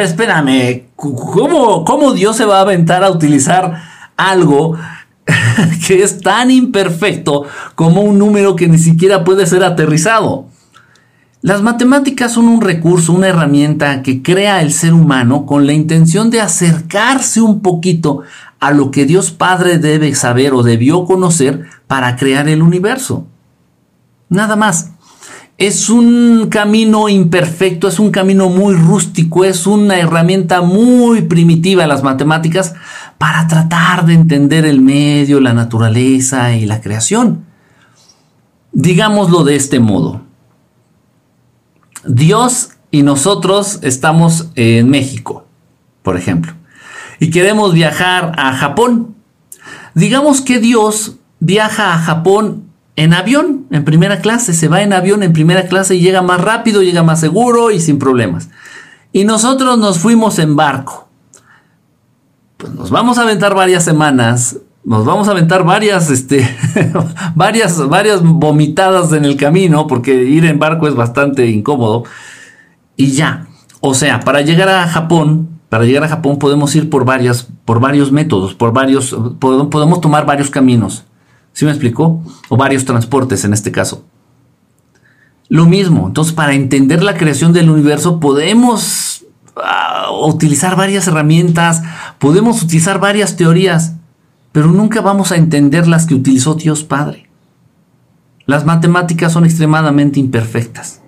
espérame, 0.00 0.84
¿cómo, 0.96 1.84
¿cómo 1.84 2.14
Dios 2.14 2.34
se 2.38 2.46
va 2.46 2.58
a 2.58 2.62
aventar 2.62 3.04
a 3.04 3.10
utilizar 3.10 3.82
algo 4.16 4.74
que 5.86 6.02
es 6.02 6.22
tan 6.22 6.50
imperfecto 6.50 7.44
como 7.74 8.00
un 8.00 8.18
número 8.18 8.56
que 8.56 8.68
ni 8.68 8.78
siquiera 8.78 9.22
puede 9.22 9.44
ser 9.44 9.62
aterrizado? 9.62 10.46
Las 11.42 11.60
matemáticas 11.60 12.32
son 12.32 12.48
un 12.48 12.62
recurso, 12.62 13.12
una 13.12 13.28
herramienta 13.28 14.00
que 14.00 14.22
crea 14.22 14.62
el 14.62 14.72
ser 14.72 14.94
humano 14.94 15.44
con 15.44 15.66
la 15.66 15.74
intención 15.74 16.30
de 16.30 16.40
acercarse 16.40 17.42
un 17.42 17.60
poquito 17.60 18.22
a 18.60 18.70
lo 18.70 18.90
que 18.92 19.04
Dios 19.04 19.30
Padre 19.30 19.76
debe 19.76 20.14
saber 20.14 20.54
o 20.54 20.62
debió 20.62 21.04
conocer 21.04 21.66
para 21.86 22.16
crear 22.16 22.48
el 22.48 22.62
universo. 22.62 23.26
Nada 24.30 24.56
más. 24.56 24.91
Es 25.62 25.90
un 25.90 26.48
camino 26.50 27.08
imperfecto, 27.08 27.86
es 27.86 28.00
un 28.00 28.10
camino 28.10 28.48
muy 28.48 28.74
rústico, 28.74 29.44
es 29.44 29.64
una 29.64 29.96
herramienta 29.96 30.60
muy 30.60 31.22
primitiva 31.22 31.86
las 31.86 32.02
matemáticas 32.02 32.74
para 33.16 33.46
tratar 33.46 34.04
de 34.04 34.14
entender 34.14 34.66
el 34.66 34.80
medio, 34.80 35.38
la 35.38 35.52
naturaleza 35.52 36.52
y 36.56 36.66
la 36.66 36.80
creación. 36.80 37.44
Digámoslo 38.72 39.44
de 39.44 39.54
este 39.54 39.78
modo. 39.78 40.22
Dios 42.04 42.70
y 42.90 43.04
nosotros 43.04 43.78
estamos 43.82 44.48
en 44.56 44.90
México, 44.90 45.46
por 46.02 46.16
ejemplo, 46.16 46.54
y 47.20 47.30
queremos 47.30 47.72
viajar 47.72 48.32
a 48.36 48.52
Japón. 48.54 49.14
Digamos 49.94 50.40
que 50.40 50.58
Dios 50.58 51.18
viaja 51.38 51.94
a 51.94 51.98
Japón 51.98 52.71
en 52.96 53.14
avión, 53.14 53.66
en 53.70 53.84
primera 53.84 54.20
clase, 54.20 54.52
se 54.52 54.68
va 54.68 54.82
en 54.82 54.92
avión 54.92 55.22
en 55.22 55.32
primera 55.32 55.66
clase 55.66 55.94
y 55.94 56.00
llega 56.00 56.22
más 56.22 56.40
rápido, 56.40 56.82
llega 56.82 57.02
más 57.02 57.20
seguro 57.20 57.70
y 57.70 57.80
sin 57.80 57.98
problemas. 57.98 58.50
Y 59.12 59.24
nosotros 59.24 59.78
nos 59.78 59.98
fuimos 59.98 60.38
en 60.38 60.56
barco. 60.56 61.08
Pues 62.58 62.72
nos 62.74 62.90
vamos 62.90 63.18
a 63.18 63.22
aventar 63.22 63.54
varias 63.54 63.84
semanas, 63.84 64.58
nos 64.84 65.04
vamos 65.04 65.28
a 65.28 65.32
aventar 65.32 65.64
varias, 65.64 66.10
este, 66.10 66.48
varias, 67.34 67.88
varias 67.88 68.22
vomitadas 68.22 69.12
en 69.12 69.24
el 69.24 69.36
camino, 69.36 69.86
porque 69.86 70.14
ir 70.14 70.44
en 70.44 70.58
barco 70.58 70.86
es 70.86 70.94
bastante 70.94 71.46
incómodo. 71.48 72.04
Y 72.96 73.12
ya, 73.12 73.46
o 73.80 73.94
sea, 73.94 74.20
para 74.20 74.42
llegar 74.42 74.68
a 74.68 74.86
Japón, 74.86 75.48
para 75.70 75.84
llegar 75.84 76.04
a 76.04 76.08
Japón 76.08 76.38
podemos 76.38 76.74
ir 76.76 76.90
por 76.90 77.06
varias, 77.06 77.48
por 77.64 77.80
varios 77.80 78.12
métodos, 78.12 78.54
por 78.54 78.72
varios, 78.72 79.16
podemos 79.40 80.00
tomar 80.00 80.26
varios 80.26 80.50
caminos. 80.50 81.04
¿Sí 81.52 81.64
me 81.64 81.70
explicó? 81.70 82.22
O 82.48 82.56
varios 82.56 82.84
transportes 82.84 83.44
en 83.44 83.52
este 83.52 83.70
caso. 83.70 84.04
Lo 85.48 85.66
mismo, 85.66 86.06
entonces 86.06 86.32
para 86.32 86.54
entender 86.54 87.02
la 87.02 87.16
creación 87.18 87.52
del 87.52 87.68
universo 87.68 88.20
podemos 88.20 89.26
ah, 89.56 90.06
utilizar 90.24 90.76
varias 90.76 91.06
herramientas, 91.08 91.82
podemos 92.18 92.62
utilizar 92.62 93.00
varias 93.00 93.36
teorías, 93.36 93.96
pero 94.52 94.68
nunca 94.68 95.02
vamos 95.02 95.30
a 95.30 95.36
entender 95.36 95.86
las 95.86 96.06
que 96.06 96.14
utilizó 96.14 96.54
Dios 96.54 96.84
Padre. 96.84 97.28
Las 98.46 98.64
matemáticas 98.64 99.32
son 99.32 99.44
extremadamente 99.44 100.20
imperfectas. 100.20 101.02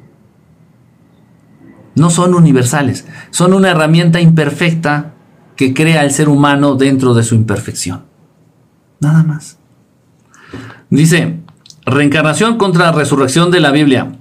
No 1.94 2.10
son 2.10 2.34
universales, 2.34 3.06
son 3.30 3.54
una 3.54 3.70
herramienta 3.70 4.20
imperfecta 4.20 5.14
que 5.56 5.72
crea 5.72 6.04
el 6.04 6.10
ser 6.10 6.28
humano 6.28 6.74
dentro 6.74 7.14
de 7.14 7.22
su 7.22 7.34
imperfección. 7.34 8.04
Nada 9.00 9.22
más. 9.22 9.58
Dice, 10.94 11.40
reencarnación 11.86 12.56
contra 12.56 12.92
resurrección 12.92 13.50
de 13.50 13.58
la 13.58 13.72
Biblia. 13.72 14.12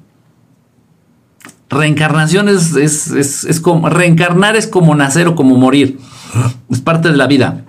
Reencarnación 1.70 2.50
es, 2.50 2.76
es, 2.76 3.60
como, 3.60 3.90
reencarnar 3.90 4.56
es 4.56 4.66
como 4.66 4.96
nacer 4.96 5.28
o 5.28 5.36
como 5.36 5.56
morir. 5.56 6.00
Es 6.72 6.82
parte 6.82 7.12
de 7.12 7.18
la 7.18 7.28
vida. 7.28 7.64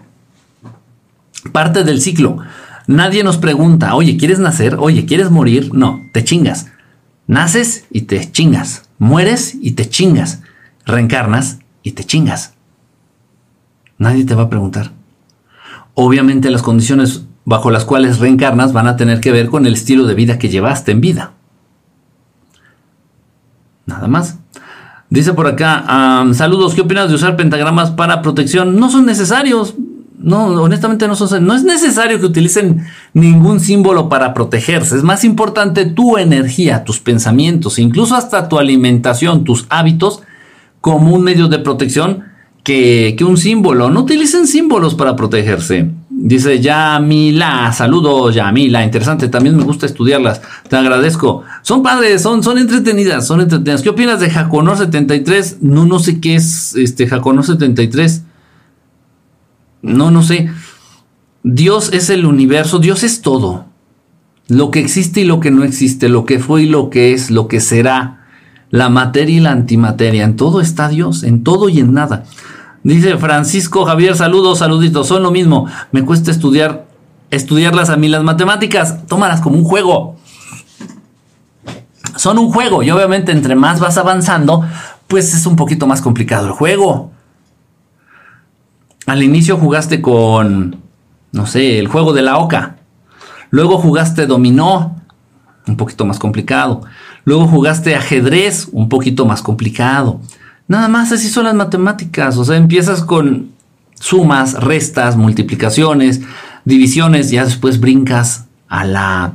Parte 1.52 1.84
del 1.84 2.00
ciclo. 2.00 2.38
Nadie 2.86 3.24
nos 3.24 3.36
pregunta, 3.36 3.94
oye, 3.94 4.16
¿quieres 4.16 4.38
nacer? 4.38 4.76
Oye, 4.78 5.04
¿quieres 5.04 5.30
morir? 5.30 5.74
No, 5.74 6.00
te 6.14 6.24
chingas. 6.24 6.68
Naces 7.26 7.84
y 7.90 8.02
te 8.02 8.32
chingas. 8.32 8.88
Mueres 8.98 9.54
y 9.60 9.72
te 9.72 9.86
chingas. 9.86 10.40
Reencarnas 10.86 11.58
y 11.82 11.92
te 11.92 12.04
chingas. 12.04 12.54
Nadie 13.98 14.24
te 14.24 14.34
va 14.34 14.44
a 14.44 14.50
preguntar. 14.50 14.92
Obviamente 15.92 16.50
las 16.50 16.62
condiciones 16.62 17.26
bajo 17.44 17.70
las 17.70 17.84
cuales 17.84 18.18
reencarnas 18.18 18.72
van 18.72 18.86
a 18.86 18.96
tener 18.96 19.20
que 19.20 19.32
ver 19.32 19.48
con 19.48 19.66
el 19.66 19.74
estilo 19.74 20.06
de 20.06 20.14
vida 20.14 20.38
que 20.38 20.48
llevaste 20.48 20.92
en 20.92 21.00
vida. 21.00 21.32
Nada 23.86 24.08
más. 24.08 24.38
Dice 25.10 25.34
por 25.34 25.46
acá, 25.46 26.24
saludos, 26.32 26.74
¿qué 26.74 26.80
opinas 26.80 27.08
de 27.08 27.14
usar 27.14 27.36
pentagramas 27.36 27.90
para 27.90 28.22
protección? 28.22 28.80
No 28.80 28.90
son 28.90 29.06
necesarios. 29.06 29.74
No, 30.18 30.46
honestamente 30.46 31.06
no 31.06 31.14
son. 31.14 31.46
No 31.46 31.54
es 31.54 31.64
necesario 31.64 32.18
que 32.18 32.26
utilicen 32.26 32.86
ningún 33.12 33.60
símbolo 33.60 34.08
para 34.08 34.32
protegerse. 34.32 34.96
Es 34.96 35.02
más 35.02 35.22
importante 35.22 35.84
tu 35.84 36.16
energía, 36.16 36.84
tus 36.84 36.98
pensamientos, 36.98 37.78
incluso 37.78 38.16
hasta 38.16 38.48
tu 38.48 38.58
alimentación, 38.58 39.44
tus 39.44 39.66
hábitos, 39.68 40.22
como 40.80 41.14
un 41.14 41.22
medio 41.22 41.48
de 41.48 41.58
protección 41.58 42.24
que, 42.62 43.14
que 43.18 43.24
un 43.24 43.36
símbolo. 43.36 43.90
No 43.90 44.00
utilicen 44.00 44.46
símbolos 44.46 44.94
para 44.94 45.14
protegerse. 45.14 45.90
Dice 46.16 46.60
Yamila, 46.60 47.72
saludos 47.72 48.36
Yamila, 48.36 48.84
interesante, 48.84 49.26
también 49.26 49.56
me 49.56 49.64
gusta 49.64 49.84
estudiarlas, 49.84 50.40
te 50.68 50.76
agradezco. 50.76 51.42
Son 51.62 51.82
padres, 51.82 52.22
son, 52.22 52.42
son 52.44 52.56
entretenidas, 52.58 53.26
son 53.26 53.40
entretenidas. 53.40 53.82
¿Qué 53.82 53.88
opinas 53.88 54.20
de 54.20 54.30
Jaconor 54.30 54.78
73? 54.78 55.58
No, 55.60 55.86
no 55.86 55.98
sé 55.98 56.20
qué 56.20 56.36
es 56.36 56.76
este 56.76 57.08
Jaconor 57.08 57.44
73. 57.44 58.22
No, 59.82 60.12
no 60.12 60.22
sé. 60.22 60.50
Dios 61.42 61.90
es 61.92 62.08
el 62.10 62.26
universo, 62.26 62.78
Dios 62.78 63.02
es 63.02 63.20
todo. 63.20 63.66
Lo 64.46 64.70
que 64.70 64.78
existe 64.78 65.22
y 65.22 65.24
lo 65.24 65.40
que 65.40 65.50
no 65.50 65.64
existe, 65.64 66.08
lo 66.08 66.26
que 66.26 66.38
fue 66.38 66.62
y 66.62 66.66
lo 66.66 66.90
que 66.90 67.12
es, 67.12 67.32
lo 67.32 67.48
que 67.48 67.58
será, 67.58 68.28
la 68.70 68.88
materia 68.88 69.36
y 69.36 69.40
la 69.40 69.50
antimateria, 69.50 70.24
en 70.24 70.36
todo 70.36 70.60
está 70.60 70.88
Dios, 70.88 71.24
en 71.24 71.42
todo 71.42 71.68
y 71.68 71.80
en 71.80 71.92
nada. 71.92 72.24
Dice 72.84 73.16
Francisco 73.16 73.86
Javier, 73.86 74.14
saludos, 74.14 74.58
saluditos, 74.58 75.08
son 75.08 75.22
lo 75.22 75.30
mismo. 75.30 75.66
Me 75.90 76.04
cuesta 76.04 76.30
estudiar, 76.30 76.86
estudiarlas 77.30 77.88
a 77.88 77.96
mí 77.96 78.08
las 78.08 78.22
matemáticas. 78.22 79.06
Tómalas 79.06 79.40
como 79.40 79.56
un 79.56 79.64
juego. 79.64 80.16
Son 82.16 82.38
un 82.38 82.52
juego 82.52 82.82
y 82.82 82.90
obviamente 82.90 83.32
entre 83.32 83.54
más 83.54 83.80
vas 83.80 83.96
avanzando, 83.96 84.64
pues 85.08 85.34
es 85.34 85.46
un 85.46 85.56
poquito 85.56 85.86
más 85.86 86.02
complicado 86.02 86.46
el 86.46 86.52
juego. 86.52 87.10
Al 89.06 89.22
inicio 89.22 89.56
jugaste 89.56 90.02
con, 90.02 90.76
no 91.32 91.46
sé, 91.46 91.78
el 91.78 91.88
juego 91.88 92.12
de 92.12 92.22
la 92.22 92.36
oca. 92.36 92.76
Luego 93.48 93.78
jugaste 93.78 94.26
dominó, 94.26 95.00
un 95.66 95.76
poquito 95.78 96.04
más 96.04 96.18
complicado. 96.18 96.82
Luego 97.24 97.46
jugaste 97.46 97.96
ajedrez, 97.96 98.68
un 98.72 98.90
poquito 98.90 99.24
más 99.24 99.40
complicado. 99.40 100.20
Nada 100.66 100.88
más 100.88 101.12
así 101.12 101.28
son 101.28 101.44
las 101.44 101.54
matemáticas. 101.54 102.36
O 102.36 102.44
sea, 102.44 102.56
empiezas 102.56 103.02
con 103.02 103.50
sumas, 103.94 104.54
restas, 104.54 105.16
multiplicaciones, 105.16 106.22
divisiones, 106.64 107.30
ya 107.30 107.44
después 107.44 107.80
brincas 107.80 108.46
a 108.68 108.84
la... 108.84 109.34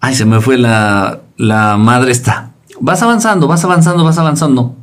Ay, 0.00 0.14
se 0.14 0.24
me 0.24 0.40
fue 0.40 0.58
la, 0.58 1.20
la 1.36 1.76
madre 1.76 2.12
esta. 2.12 2.50
Vas 2.80 3.02
avanzando, 3.02 3.48
vas 3.48 3.64
avanzando, 3.64 4.04
vas 4.04 4.18
avanzando. 4.18 4.76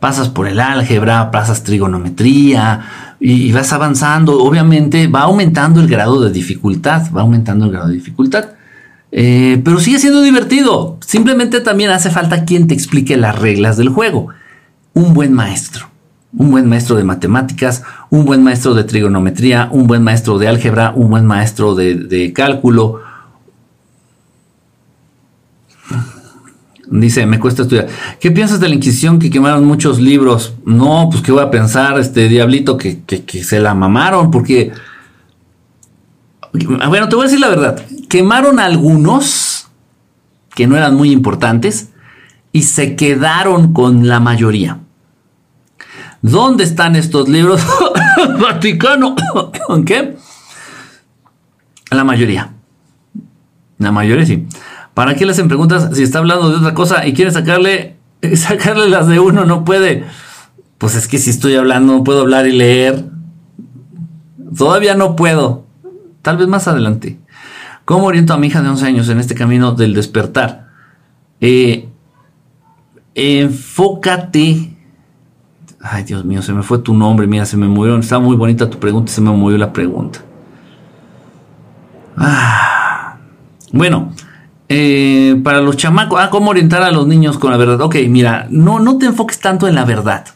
Pasas 0.00 0.30
por 0.30 0.48
el 0.48 0.60
álgebra, 0.60 1.30
pasas 1.30 1.62
trigonometría 1.62 3.16
y 3.20 3.52
vas 3.52 3.70
avanzando. 3.74 4.42
Obviamente 4.42 5.08
va 5.08 5.22
aumentando 5.22 5.80
el 5.80 5.88
grado 5.88 6.22
de 6.22 6.32
dificultad, 6.32 7.12
va 7.14 7.20
aumentando 7.20 7.66
el 7.66 7.72
grado 7.72 7.88
de 7.88 7.94
dificultad. 7.94 8.46
Eh, 9.12 9.60
pero 9.64 9.80
sigue 9.80 9.98
siendo 9.98 10.22
divertido. 10.22 10.98
Simplemente 11.04 11.60
también 11.60 11.90
hace 11.90 12.10
falta 12.10 12.44
quien 12.44 12.66
te 12.68 12.74
explique 12.74 13.16
las 13.16 13.38
reglas 13.38 13.76
del 13.76 13.88
juego. 13.88 14.28
Un 14.94 15.14
buen 15.14 15.32
maestro. 15.32 15.88
Un 16.36 16.52
buen 16.52 16.68
maestro 16.68 16.94
de 16.94 17.02
matemáticas, 17.02 17.82
un 18.08 18.24
buen 18.24 18.44
maestro 18.44 18.74
de 18.74 18.84
trigonometría, 18.84 19.68
un 19.72 19.88
buen 19.88 20.04
maestro 20.04 20.38
de 20.38 20.46
álgebra, 20.46 20.92
un 20.94 21.10
buen 21.10 21.26
maestro 21.26 21.74
de, 21.74 22.32
cálculo. 22.32 23.00
Dice, 26.88 27.26
me 27.26 27.40
cuesta 27.40 27.62
estudiar. 27.62 27.88
¿Qué 28.20 28.30
piensas 28.30 28.60
de 28.60 28.68
la 28.68 28.76
Inquisición 28.76 29.18
que 29.18 29.28
quemaron 29.28 29.64
muchos 29.64 29.98
libros? 29.98 30.54
No, 30.64 31.08
pues 31.10 31.20
qué 31.20 31.32
voy 31.32 31.42
a 31.42 31.50
pensar, 31.50 31.98
este 31.98 32.28
diablito, 32.28 32.76
que, 32.76 33.00
que 33.02 33.42
se 33.42 33.58
la 33.58 33.74
mamaron, 33.74 34.30
porque 34.30 34.72
bueno, 36.52 37.08
te 37.08 37.16
voy 37.16 37.24
a 37.24 37.26
decir 37.26 37.40
la 37.40 37.48
verdad. 37.48 37.82
Quemaron 38.10 38.60
algunos 38.60 39.68
que 40.54 40.66
no 40.66 40.76
eran 40.76 40.94
muy 40.96 41.10
importantes 41.10 41.88
y 42.52 42.64
se 42.64 42.94
quedaron 42.96 43.72
con 43.72 44.06
la 44.06 44.20
mayoría. 44.20 44.80
¿Dónde 46.20 46.64
están 46.64 46.94
estos 46.96 47.30
libros? 47.30 47.62
Vaticano. 48.40 49.16
¿Con 49.66 49.86
qué? 49.86 50.18
La 51.90 52.04
mayoría. 52.04 52.52
La 53.78 53.92
mayoría 53.92 54.26
sí. 54.26 54.46
¿Para 54.92 55.14
qué 55.14 55.24
le 55.24 55.32
hacen 55.32 55.48
preguntas 55.48 55.88
si 55.96 56.02
está 56.02 56.18
hablando 56.18 56.50
de 56.50 56.56
otra 56.56 56.74
cosa 56.74 57.06
y 57.06 57.14
quiere 57.14 57.30
sacarle 57.30 58.00
sacarle 58.36 58.88
las 58.88 59.06
de 59.06 59.20
uno 59.20 59.44
no 59.44 59.64
puede. 59.64 60.04
Pues 60.78 60.94
es 60.94 61.08
que 61.08 61.18
si 61.18 61.30
estoy 61.30 61.56
hablando, 61.56 61.94
no 61.94 62.04
puedo 62.04 62.22
hablar 62.22 62.46
y 62.46 62.52
leer. 62.52 63.04
Todavía 64.56 64.94
no 64.94 65.16
puedo. 65.16 65.64
Tal 66.22 66.36
vez 66.36 66.48
más 66.48 66.68
adelante. 66.68 67.18
¿Cómo 67.84 68.06
oriento 68.06 68.32
a 68.32 68.38
mi 68.38 68.46
hija 68.46 68.62
de 68.62 68.68
11 68.68 68.86
años 68.86 69.08
en 69.08 69.18
este 69.18 69.34
camino 69.34 69.72
del 69.72 69.94
despertar? 69.94 70.68
Eh, 71.40 71.88
enfócate. 73.14 74.76
Ay, 75.80 76.04
Dios 76.04 76.24
mío, 76.24 76.42
se 76.42 76.52
me 76.52 76.62
fue 76.62 76.78
tu 76.78 76.94
nombre. 76.94 77.26
Mira, 77.26 77.46
se 77.46 77.56
me 77.56 77.66
murió. 77.66 77.96
Estaba 77.98 78.22
muy 78.22 78.36
bonita 78.36 78.68
tu 78.68 78.78
pregunta 78.78 79.10
y 79.10 79.14
se 79.14 79.20
me 79.20 79.30
murió 79.30 79.58
la 79.58 79.72
pregunta. 79.72 80.20
Ah, 82.16 83.16
bueno, 83.72 84.12
eh, 84.68 85.40
para 85.42 85.60
los 85.60 85.76
chamacos, 85.76 86.20
ah, 86.20 86.28
¿cómo 86.30 86.50
orientar 86.50 86.82
a 86.82 86.90
los 86.90 87.06
niños 87.06 87.38
con 87.38 87.50
la 87.50 87.56
verdad? 87.56 87.80
Ok, 87.80 87.96
mira, 88.08 88.46
no, 88.50 88.78
no 88.78 88.98
te 88.98 89.06
enfoques 89.06 89.40
tanto 89.40 89.66
en 89.66 89.74
la 89.74 89.84
verdad. 89.84 90.26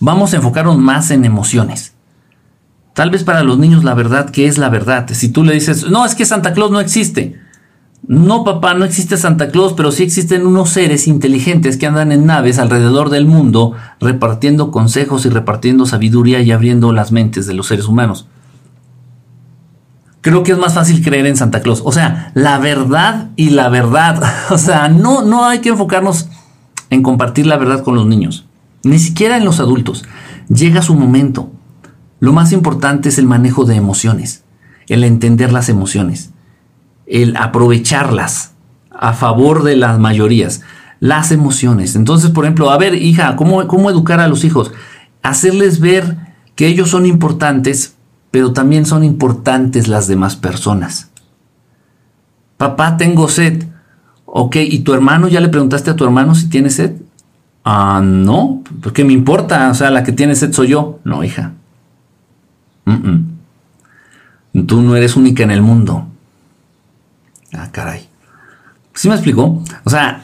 Vamos 0.00 0.32
a 0.32 0.36
enfocarnos 0.36 0.78
más 0.78 1.10
en 1.10 1.24
emociones. 1.24 1.94
Tal 2.98 3.10
vez 3.10 3.22
para 3.22 3.44
los 3.44 3.60
niños 3.60 3.84
la 3.84 3.94
verdad, 3.94 4.28
¿qué 4.30 4.48
es 4.48 4.58
la 4.58 4.70
verdad? 4.70 5.06
Si 5.12 5.28
tú 5.28 5.44
le 5.44 5.54
dices, 5.54 5.88
no, 5.88 6.04
es 6.04 6.16
que 6.16 6.26
Santa 6.26 6.52
Claus 6.52 6.72
no 6.72 6.80
existe. 6.80 7.38
No, 8.08 8.42
papá, 8.42 8.74
no 8.74 8.84
existe 8.84 9.16
Santa 9.16 9.50
Claus, 9.50 9.74
pero 9.74 9.92
sí 9.92 10.02
existen 10.02 10.44
unos 10.44 10.70
seres 10.70 11.06
inteligentes 11.06 11.76
que 11.76 11.86
andan 11.86 12.10
en 12.10 12.26
naves 12.26 12.58
alrededor 12.58 13.10
del 13.10 13.24
mundo 13.24 13.74
repartiendo 14.00 14.72
consejos 14.72 15.26
y 15.26 15.28
repartiendo 15.28 15.86
sabiduría 15.86 16.40
y 16.40 16.50
abriendo 16.50 16.92
las 16.92 17.12
mentes 17.12 17.46
de 17.46 17.54
los 17.54 17.68
seres 17.68 17.86
humanos 17.86 18.26
creo 20.20 20.42
que 20.42 20.50
es 20.50 20.58
más 20.58 20.74
fácil 20.74 21.00
creer 21.00 21.26
en 21.26 21.36
Santa 21.36 21.60
Claus. 21.60 21.82
O 21.84 21.92
sea, 21.92 22.32
la 22.34 22.58
verdad 22.58 23.28
y 23.36 23.50
la 23.50 23.68
verdad. 23.68 24.20
O 24.50 24.58
sea, 24.58 24.88
no, 24.88 25.22
no 25.22 25.46
hay 25.46 25.60
que 25.60 25.68
enfocarnos 25.68 26.30
en 26.90 27.04
compartir 27.04 27.46
la 27.46 27.58
verdad 27.58 27.84
con 27.84 27.94
los 27.94 28.06
niños, 28.06 28.46
ni 28.82 28.98
siquiera 28.98 29.36
en 29.36 29.44
los 29.44 29.60
adultos. 29.60 30.04
Llega 30.48 30.82
su 30.82 30.96
momento. 30.96 31.52
Lo 32.20 32.32
más 32.32 32.52
importante 32.52 33.08
es 33.08 33.18
el 33.18 33.26
manejo 33.26 33.64
de 33.64 33.76
emociones, 33.76 34.44
el 34.88 35.04
entender 35.04 35.52
las 35.52 35.68
emociones, 35.68 36.30
el 37.06 37.36
aprovecharlas 37.36 38.52
a 38.90 39.12
favor 39.12 39.62
de 39.62 39.76
las 39.76 39.98
mayorías, 39.98 40.62
las 41.00 41.30
emociones. 41.30 41.94
Entonces, 41.96 42.30
por 42.30 42.44
ejemplo, 42.44 42.70
a 42.70 42.78
ver, 42.78 42.94
hija, 42.94 43.36
¿cómo, 43.36 43.66
cómo 43.68 43.90
educar 43.90 44.20
a 44.20 44.28
los 44.28 44.44
hijos? 44.44 44.72
Hacerles 45.22 45.80
ver 45.80 46.16
que 46.56 46.66
ellos 46.66 46.90
son 46.90 47.06
importantes 47.06 47.94
pero 48.30 48.52
también 48.52 48.86
son 48.86 49.04
importantes 49.04 49.88
las 49.88 50.06
demás 50.06 50.36
personas. 50.36 51.10
Papá, 52.56 52.96
tengo 52.96 53.28
sed. 53.28 53.64
Ok, 54.26 54.56
¿y 54.56 54.80
tu 54.80 54.92
hermano? 54.92 55.28
¿Ya 55.28 55.40
le 55.40 55.48
preguntaste 55.48 55.90
a 55.90 55.96
tu 55.96 56.04
hermano 56.04 56.34
si 56.34 56.48
tiene 56.48 56.70
sed? 56.70 56.96
Ah, 57.64 58.00
no, 58.02 58.62
porque 58.82 59.04
me 59.04 59.12
importa, 59.12 59.70
o 59.70 59.74
sea, 59.74 59.90
la 59.90 60.02
que 60.02 60.12
tiene 60.12 60.34
sed 60.34 60.52
soy 60.52 60.68
yo. 60.68 61.00
No, 61.04 61.24
hija. 61.24 61.52
Tú 64.66 64.82
no 64.82 64.96
eres 64.96 65.16
única 65.16 65.42
en 65.42 65.50
el 65.50 65.62
mundo. 65.62 66.06
Ah, 67.52 67.68
caray. 67.70 68.08
¿Sí 68.94 69.08
me 69.08 69.14
explicó? 69.14 69.62
O 69.84 69.90
sea, 69.90 70.22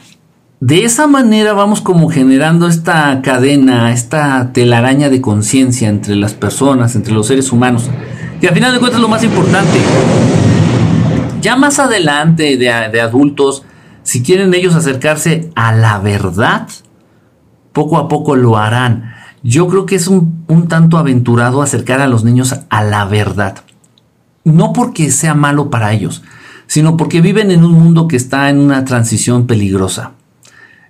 de 0.59 0.83
esa 0.83 1.07
manera 1.07 1.53
vamos 1.53 1.81
como 1.81 2.09
generando 2.09 2.67
esta 2.67 3.21
cadena, 3.21 3.91
esta 3.91 4.51
telaraña 4.51 5.09
de 5.09 5.21
conciencia 5.21 5.89
entre 5.89 6.15
las 6.15 6.33
personas, 6.33 6.95
entre 6.95 7.13
los 7.13 7.27
seres 7.27 7.51
humanos, 7.51 7.89
que 8.41 8.47
al 8.47 8.53
final 8.53 8.73
de 8.73 8.79
cuentas 8.79 9.01
lo 9.01 9.07
más 9.07 9.23
importante. 9.23 9.79
Ya 11.41 11.55
más 11.55 11.79
adelante 11.79 12.57
de, 12.57 12.71
adultos, 12.99 13.63
si 14.03 14.23
quieren 14.23 14.53
ellos 14.53 14.75
acercarse 14.75 15.51
a 15.55 15.73
la 15.73 15.99
verdad, 15.99 16.67
poco 17.71 17.97
a 17.97 18.07
poco 18.07 18.35
lo 18.35 18.57
harán. 18.57 19.14
Yo 19.47 19.67
creo 19.67 19.85
que 19.85 19.95
es 19.95 20.07
un, 20.07 20.43
un 20.47 20.67
tanto 20.67 20.97
aventurado 20.97 21.61
acercar 21.61 22.01
a 22.01 22.07
los 22.07 22.23
niños 22.23 22.55
a 22.69 22.83
la 22.83 23.05
verdad. 23.05 23.63
No 24.43 24.73
porque 24.73 25.11
sea 25.11 25.35
malo 25.35 25.69
para 25.69 25.93
ellos, 25.93 26.23
sino 26.65 26.97
porque 26.97 27.21
viven 27.21 27.51
en 27.51 27.63
un 27.63 27.73
mundo 27.73 28.07
que 28.07 28.17
está 28.17 28.49
en 28.49 28.59
una 28.59 28.83
transición 28.85 29.45
peligrosa 29.45 30.13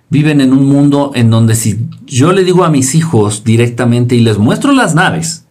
viven 0.08 0.40
en 0.40 0.52
un 0.52 0.66
mundo 0.66 1.12
en 1.14 1.30
donde 1.30 1.54
si 1.54 1.88
yo 2.06 2.32
le 2.32 2.44
digo 2.44 2.64
a 2.64 2.70
mis 2.70 2.94
hijos 2.94 3.44
directamente 3.44 4.14
y 4.14 4.20
les 4.20 4.38
muestro 4.38 4.72
las 4.72 4.94
naves, 4.94 5.45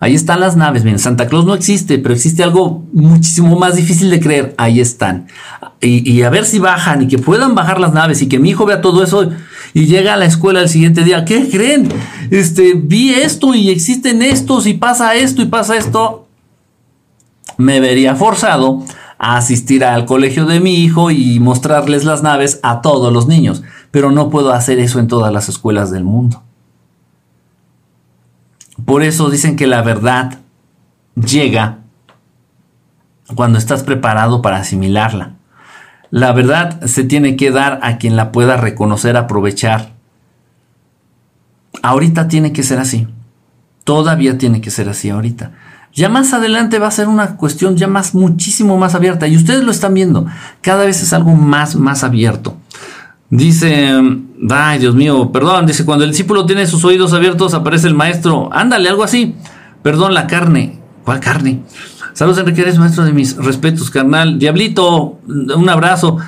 ahí 0.00 0.14
están 0.14 0.40
las 0.40 0.56
naves, 0.56 0.84
miren, 0.84 0.98
Santa 0.98 1.26
Claus 1.26 1.44
no 1.44 1.54
existe, 1.54 1.98
pero 1.98 2.14
existe 2.14 2.42
algo 2.42 2.84
muchísimo 2.92 3.58
más 3.58 3.76
difícil 3.76 4.10
de 4.10 4.20
creer, 4.20 4.54
ahí 4.56 4.80
están. 4.80 5.26
Y, 5.80 6.22
a 6.22 6.30
ver 6.30 6.44
si 6.44 6.58
bajan 6.58 7.02
y 7.02 7.08
que 7.08 7.18
puedan 7.18 7.54
bajar 7.54 7.80
las 7.80 7.92
naves 7.92 8.22
y 8.22 8.28
que 8.28 8.38
mi 8.38 8.50
hijo 8.50 8.66
vea 8.66 8.80
todo 8.80 9.02
eso 9.02 9.30
y 9.74 9.86
llega 9.86 10.14
a 10.14 10.16
la 10.16 10.24
escuela 10.24 10.60
el 10.60 10.68
siguiente 10.68 11.04
día, 11.04 11.24
¿qué 11.24 11.48
creen? 11.48 11.88
Este, 12.30 12.74
vi 12.74 13.10
esto 13.10 13.54
y 13.54 13.70
existen 13.70 14.22
estos 14.22 14.66
y 14.66 14.74
pasa 14.74 15.14
esto 15.14 15.42
y 15.42 15.46
pasa 15.46 15.76
esto. 15.76 16.26
Me 17.56 17.80
vería 17.80 18.14
forzado 18.14 18.84
a 19.18 19.36
asistir 19.36 19.84
al 19.84 20.04
colegio 20.04 20.46
de 20.46 20.60
mi 20.60 20.84
hijo 20.84 21.10
y 21.10 21.40
mostrarles 21.40 22.04
las 22.04 22.22
naves 22.22 22.60
a 22.62 22.80
todos 22.80 23.12
los 23.12 23.26
niños, 23.26 23.62
pero 23.90 24.12
no 24.12 24.30
puedo 24.30 24.52
hacer 24.52 24.78
eso 24.78 25.00
en 25.00 25.08
todas 25.08 25.32
las 25.32 25.48
escuelas 25.48 25.90
del 25.90 26.04
mundo. 26.04 26.42
Por 28.84 29.02
eso 29.02 29.30
dicen 29.30 29.56
que 29.56 29.66
la 29.66 29.82
verdad 29.82 30.38
llega 31.14 31.78
cuando 33.34 33.58
estás 33.58 33.82
preparado 33.82 34.42
para 34.42 34.58
asimilarla. 34.58 35.34
La 36.10 36.32
verdad 36.32 36.84
se 36.86 37.04
tiene 37.04 37.36
que 37.36 37.50
dar 37.50 37.80
a 37.82 37.98
quien 37.98 38.16
la 38.16 38.32
pueda 38.32 38.56
reconocer, 38.56 39.16
aprovechar. 39.16 39.92
Ahorita 41.82 42.28
tiene 42.28 42.52
que 42.52 42.62
ser 42.62 42.78
así. 42.78 43.06
Todavía 43.84 44.38
tiene 44.38 44.60
que 44.60 44.70
ser 44.70 44.88
así 44.88 45.10
ahorita. 45.10 45.52
Ya 45.94 46.08
más 46.08 46.32
adelante 46.32 46.78
va 46.78 46.88
a 46.88 46.92
ser 46.92 47.08
una 47.08 47.36
cuestión 47.36 47.76
ya 47.76 47.88
más, 47.88 48.14
muchísimo 48.14 48.78
más 48.78 48.94
abierta. 48.94 49.26
Y 49.26 49.36
ustedes 49.36 49.64
lo 49.64 49.70
están 49.70 49.94
viendo. 49.94 50.26
Cada 50.60 50.84
vez 50.84 51.02
es 51.02 51.12
algo 51.12 51.34
más, 51.34 51.76
más 51.76 52.04
abierto. 52.04 52.56
Dice, 53.30 54.00
ay 54.50 54.78
Dios 54.78 54.94
mío, 54.94 55.30
perdón, 55.32 55.66
dice, 55.66 55.84
cuando 55.84 56.04
el 56.04 56.10
discípulo 56.10 56.46
tiene 56.46 56.66
sus 56.66 56.84
oídos 56.84 57.12
abiertos 57.12 57.54
aparece 57.54 57.88
el 57.88 57.94
maestro. 57.94 58.48
Ándale, 58.52 58.88
algo 58.88 59.02
así. 59.02 59.34
Perdón, 59.82 60.14
la 60.14 60.26
carne. 60.26 60.78
¿Cuál 61.04 61.20
carne? 61.20 61.62
Saludos 62.12 62.38
Enrique, 62.38 62.62
eres 62.62 62.78
maestro 62.78 63.04
de 63.04 63.12
mis 63.12 63.36
respetos, 63.36 63.90
carnal. 63.90 64.38
Diablito, 64.38 65.18
un 65.26 65.68
abrazo. 65.68 66.18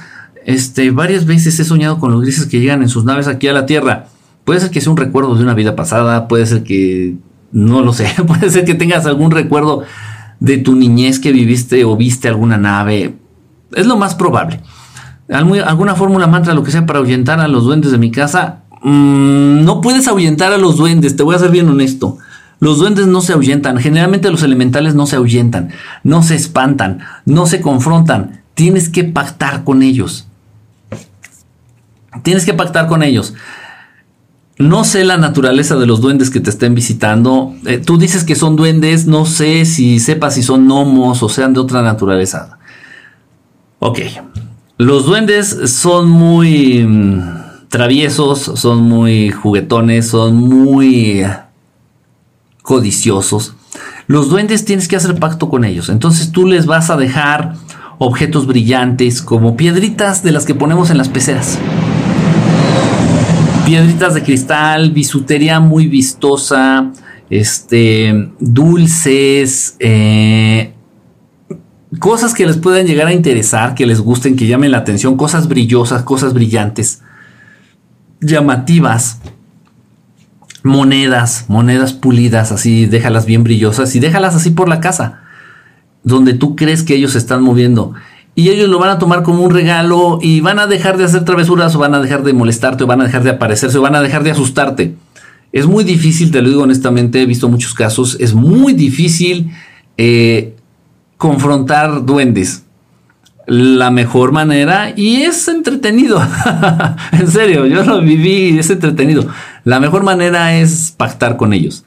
Este, 0.46 0.90
varias 0.90 1.26
veces 1.26 1.58
he 1.60 1.64
soñado 1.64 1.98
con 1.98 2.12
los 2.12 2.22
grises 2.22 2.46
que 2.46 2.60
llegan 2.60 2.82
en 2.82 2.88
sus 2.88 3.04
naves 3.04 3.28
aquí 3.28 3.48
a 3.48 3.52
la 3.52 3.66
Tierra. 3.66 4.06
Puede 4.44 4.60
ser 4.60 4.70
que 4.70 4.80
sea 4.80 4.90
un 4.90 4.96
recuerdo 4.96 5.34
de 5.34 5.42
una 5.42 5.54
vida 5.54 5.76
pasada, 5.76 6.28
puede 6.28 6.46
ser 6.46 6.62
que 6.62 7.16
no 7.52 7.82
lo 7.82 7.92
sé, 7.92 8.08
puede 8.26 8.50
ser 8.50 8.64
que 8.64 8.74
tengas 8.74 9.06
algún 9.06 9.30
recuerdo 9.30 9.82
de 10.38 10.58
tu 10.58 10.74
niñez 10.74 11.18
que 11.18 11.32
viviste 11.32 11.84
o 11.84 11.96
viste 11.96 12.28
alguna 12.28 12.56
nave. 12.56 13.16
Es 13.74 13.86
lo 13.86 13.96
más 13.96 14.14
probable. 14.14 14.60
¿Alguna 15.30 15.94
fórmula 15.94 16.26
mantra, 16.26 16.54
lo 16.54 16.62
que 16.62 16.70
sea, 16.70 16.86
para 16.86 16.98
ahuyentar 16.98 17.40
a 17.40 17.48
los 17.48 17.64
duendes 17.64 17.92
de 17.92 17.98
mi 17.98 18.10
casa? 18.10 18.62
Mm, 18.82 19.64
no 19.64 19.80
puedes 19.80 20.08
ahuyentar 20.08 20.52
a 20.52 20.58
los 20.58 20.76
duendes, 20.76 21.16
te 21.16 21.22
voy 21.22 21.36
a 21.36 21.38
ser 21.38 21.50
bien 21.50 21.68
honesto. 21.68 22.18
Los 22.58 22.78
duendes 22.78 23.06
no 23.06 23.20
se 23.20 23.32
ahuyentan, 23.32 23.78
generalmente 23.78 24.30
los 24.30 24.42
elementales 24.42 24.94
no 24.94 25.06
se 25.06 25.16
ahuyentan, 25.16 25.70
no 26.04 26.22
se 26.22 26.34
espantan, 26.34 27.00
no 27.24 27.46
se 27.46 27.60
confrontan. 27.60 28.42
Tienes 28.54 28.88
que 28.88 29.04
pactar 29.04 29.64
con 29.64 29.82
ellos. 29.82 30.26
Tienes 32.22 32.44
que 32.44 32.52
pactar 32.52 32.86
con 32.86 33.02
ellos. 33.02 33.34
No 34.58 34.84
sé 34.84 35.04
la 35.04 35.16
naturaleza 35.16 35.76
de 35.76 35.86
los 35.86 36.02
duendes 36.02 36.28
que 36.28 36.40
te 36.40 36.50
estén 36.50 36.74
visitando. 36.74 37.54
Eh, 37.64 37.78
tú 37.78 37.96
dices 37.96 38.24
que 38.24 38.34
son 38.34 38.56
duendes, 38.56 39.06
no 39.06 39.24
sé 39.24 39.64
si 39.64 40.00
sepas 40.00 40.34
si 40.34 40.42
son 40.42 40.66
gnomos 40.66 41.22
o 41.22 41.30
sean 41.30 41.54
de 41.54 41.60
otra 41.60 41.80
naturaleza. 41.80 42.58
Ok. 43.78 44.00
Los 44.80 45.04
duendes 45.04 45.54
son 45.66 46.08
muy 46.08 46.82
mm, 46.86 47.68
traviesos, 47.68 48.50
son 48.54 48.80
muy 48.80 49.30
juguetones, 49.30 50.08
son 50.08 50.36
muy 50.36 51.22
codiciosos. 52.62 53.56
Los 54.06 54.30
duendes 54.30 54.64
tienes 54.64 54.88
que 54.88 54.96
hacer 54.96 55.16
pacto 55.16 55.50
con 55.50 55.66
ellos. 55.66 55.90
Entonces 55.90 56.32
tú 56.32 56.46
les 56.46 56.64
vas 56.64 56.88
a 56.88 56.96
dejar 56.96 57.56
objetos 57.98 58.46
brillantes 58.46 59.20
como 59.20 59.54
piedritas 59.54 60.22
de 60.22 60.32
las 60.32 60.46
que 60.46 60.54
ponemos 60.54 60.88
en 60.88 60.96
las 60.96 61.10
peceras 61.10 61.58
piedritas 63.66 64.14
de 64.14 64.22
cristal, 64.22 64.90
bisutería 64.92 65.60
muy 65.60 65.86
vistosa, 65.88 66.90
este, 67.28 68.30
dulces, 68.40 69.76
eh, 69.78 70.72
cosas 72.00 72.34
que 72.34 72.46
les 72.46 72.56
puedan 72.56 72.86
llegar 72.86 73.06
a 73.06 73.12
interesar, 73.12 73.74
que 73.74 73.86
les 73.86 74.00
gusten, 74.00 74.34
que 74.34 74.46
llamen 74.46 74.72
la 74.72 74.78
atención, 74.78 75.16
cosas 75.16 75.48
brillosas, 75.48 76.02
cosas 76.02 76.32
brillantes, 76.32 77.02
llamativas, 78.20 79.20
monedas, 80.62 81.44
monedas 81.48 81.92
pulidas, 81.92 82.52
así, 82.52 82.86
déjalas 82.86 83.26
bien 83.26 83.44
brillosas 83.44 83.94
y 83.94 84.00
déjalas 84.00 84.34
así 84.34 84.50
por 84.50 84.68
la 84.68 84.80
casa, 84.80 85.20
donde 86.02 86.32
tú 86.32 86.56
crees 86.56 86.82
que 86.82 86.94
ellos 86.94 87.12
se 87.12 87.18
están 87.18 87.42
moviendo. 87.42 87.92
y 88.34 88.48
ellos 88.48 88.70
lo 88.70 88.78
van 88.78 88.90
a 88.90 88.98
tomar 88.98 89.22
como 89.22 89.42
un 89.42 89.50
regalo 89.50 90.18
y 90.22 90.40
van 90.40 90.58
a 90.58 90.66
dejar 90.66 90.96
de 90.96 91.04
hacer 91.04 91.24
travesuras 91.24 91.74
o 91.74 91.80
van 91.80 91.94
a 91.94 92.00
dejar 92.00 92.22
de 92.22 92.32
molestarte 92.32 92.84
o 92.84 92.86
van 92.86 93.02
a 93.02 93.04
dejar 93.04 93.24
de 93.24 93.30
aparecerse 93.30 93.76
o 93.76 93.82
van 93.82 93.96
a 93.96 94.00
dejar 94.00 94.22
de 94.22 94.30
asustarte. 94.30 94.94
Es 95.52 95.66
muy 95.66 95.84
difícil, 95.84 96.30
te 96.30 96.40
lo 96.40 96.48
digo 96.48 96.62
honestamente, 96.62 97.20
he 97.20 97.26
visto 97.26 97.48
muchos 97.48 97.74
casos, 97.74 98.16
es 98.20 98.32
muy 98.32 98.72
difícil 98.72 99.50
eh, 99.98 100.54
confrontar 101.20 102.06
duendes. 102.06 102.64
La 103.46 103.90
mejor 103.90 104.32
manera, 104.32 104.94
y 104.96 105.22
es 105.22 105.48
entretenido, 105.48 106.18
en 107.12 107.28
serio, 107.28 107.66
yo 107.66 107.84
lo 107.84 108.00
viví 108.00 108.50
y 108.50 108.58
es 108.58 108.70
entretenido. 108.70 109.26
La 109.64 109.80
mejor 109.80 110.02
manera 110.02 110.56
es 110.56 110.94
pactar 110.96 111.36
con 111.36 111.52
ellos, 111.52 111.84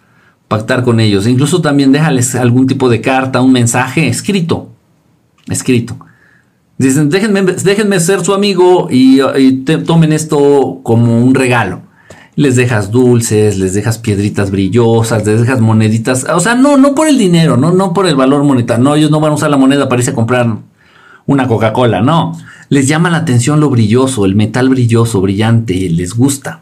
pactar 0.48 0.84
con 0.84 1.00
ellos. 1.00 1.26
Incluso 1.26 1.62
también 1.62 1.92
déjales 1.92 2.36
algún 2.36 2.68
tipo 2.68 2.90
de 2.90 3.02
carta, 3.02 3.42
un 3.42 3.52
mensaje 3.52 4.08
escrito, 4.08 4.70
escrito. 5.48 5.98
Dicen, 6.78 7.10
déjenme, 7.10 7.42
déjenme 7.42 8.00
ser 8.00 8.24
su 8.24 8.36
amigo 8.36 8.88
y, 8.92 9.20
tomen 9.86 10.14
esto 10.14 10.80
como 10.84 11.24
un 11.24 11.34
regalo. 11.34 11.82
Les 12.36 12.56
dejas 12.56 12.90
dulces, 12.92 13.58
les 13.58 13.74
dejas 13.74 14.00
piedritas 14.00 14.50
brillosas, 14.50 15.26
les 15.26 15.42
dejas 15.42 15.62
moneditas. 15.62 16.26
O 16.34 16.40
sea, 16.40 16.56
no, 16.56 16.78
no 16.78 16.96
por 16.96 17.08
el 17.08 17.18
dinero, 17.18 17.58
no, 17.58 17.72
no 17.72 17.94
por 17.94 18.08
el 18.08 18.16
valor 18.16 18.44
monetario. 18.44 18.84
No, 18.84 18.96
ellos 18.96 19.12
no 19.12 19.20
van 19.20 19.32
a 19.32 19.36
usar 19.36 19.50
la 19.50 19.58
moneda 19.58 19.88
para 19.88 20.00
irse 20.00 20.12
a 20.12 20.16
comprar 20.16 20.58
una 21.26 21.48
Coca-Cola, 21.48 22.02
no. 22.02 22.38
Les 22.70 22.88
llama 22.88 23.10
la 23.10 23.18
atención 23.18 23.60
lo 23.60 23.70
brilloso, 23.70 24.26
el 24.26 24.36
metal 24.36 24.70
brilloso, 24.70 25.22
brillante, 25.22 25.90
les 25.90 26.16
gusta. 26.16 26.62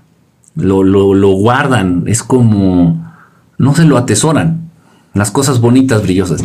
Lo, 0.55 0.83
lo, 0.83 1.13
lo 1.13 1.29
guardan, 1.29 2.03
es 2.07 2.23
como, 2.23 3.15
no 3.57 3.75
se 3.75 3.85
lo 3.85 3.97
atesoran. 3.97 4.69
Las 5.13 5.31
cosas 5.31 5.61
bonitas, 5.61 6.03
brillosas. 6.03 6.43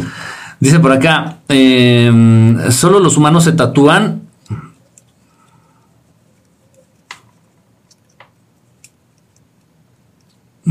Dice 0.61 0.81
por 0.81 0.93
acá, 0.93 1.39
em, 1.49 2.71
solo 2.71 3.01
los 3.01 3.17
humanos 3.17 3.45
se 3.45 3.53
tatúan. 3.53 4.23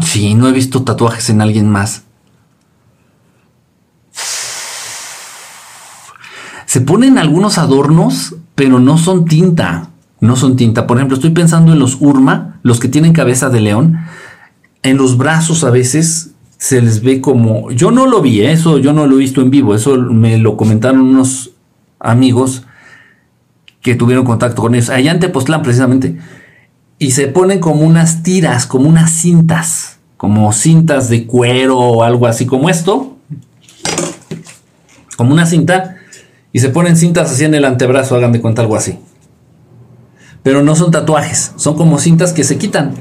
Sí, 0.04 0.36
no 0.36 0.48
he 0.48 0.52
visto 0.52 0.84
tatuajes 0.84 1.30
en 1.30 1.42
alguien 1.42 1.70
más. 1.70 2.04
Se 6.66 6.82
ponen 6.82 7.18
algunos 7.18 7.58
adornos, 7.58 8.36
pero 8.56 8.80
no 8.80 8.98
son 8.98 9.26
tinta. 9.26 9.90
No 10.20 10.36
son 10.36 10.56
tinta. 10.56 10.88
Por 10.88 10.98
ejemplo, 10.98 11.16
estoy 11.16 11.30
pensando 11.30 11.72
en 11.72 11.80
los 11.80 12.02
Urma, 12.02 12.60
los 12.64 12.80
que 12.80 12.90
tienen 12.90 13.14
cabeza 13.14 13.50
de 13.50 13.62
león. 13.62 14.00
En 14.84 14.98
los 14.98 15.18
brazos 15.18 15.64
a 15.64 15.70
veces 15.70 16.36
se 16.58 16.82
les 16.82 17.02
ve 17.02 17.22
como, 17.22 17.72
yo 17.72 17.92
no 17.92 18.08
lo 18.08 18.22
vi, 18.22 18.42
¿eh? 18.42 18.52
eso 18.52 18.78
yo 18.78 18.94
no 18.94 19.08
lo 19.08 19.16
he 19.16 19.20
visto 19.20 19.42
en 19.42 19.52
vivo, 19.52 19.76
eso 19.76 19.98
me 19.98 20.38
lo 20.38 20.58
comentaron 20.58 21.02
unos 21.02 21.52
amigos 22.00 22.64
que 23.82 23.96
tuvieron 23.96 24.26
contacto 24.26 24.62
con 24.62 24.74
ellos, 24.74 24.90
allá 24.90 25.12
en 25.12 25.20
Tepoztlán 25.20 25.62
precisamente, 25.62 26.18
y 26.98 27.12
se 27.12 27.28
ponen 27.28 27.60
como 27.60 27.82
unas 27.86 28.24
tiras, 28.24 28.66
como 28.66 28.88
unas 28.88 29.12
cintas, 29.12 30.00
como 30.18 30.52
cintas 30.54 31.10
de 31.10 31.26
cuero 31.26 31.78
o 31.78 32.04
algo 32.04 32.28
así 32.28 32.46
como 32.46 32.70
esto, 32.70 33.18
como 35.18 35.34
una 35.34 35.46
cinta, 35.46 35.98
y 36.54 36.60
se 36.60 36.70
ponen 36.70 36.96
cintas 36.96 37.32
así 37.32 37.44
en 37.44 37.56
el 37.56 37.66
antebrazo, 37.66 38.16
hagan 38.16 38.32
de 38.32 38.42
cuenta 38.42 38.62
algo 38.62 38.76
así. 38.76 38.98
Pero 40.44 40.64
no 40.64 40.76
son 40.76 40.92
tatuajes, 40.92 41.54
son 41.58 41.76
como 41.76 41.98
cintas 42.00 42.32
que 42.32 42.44
se 42.44 42.58
quitan. 42.58 42.94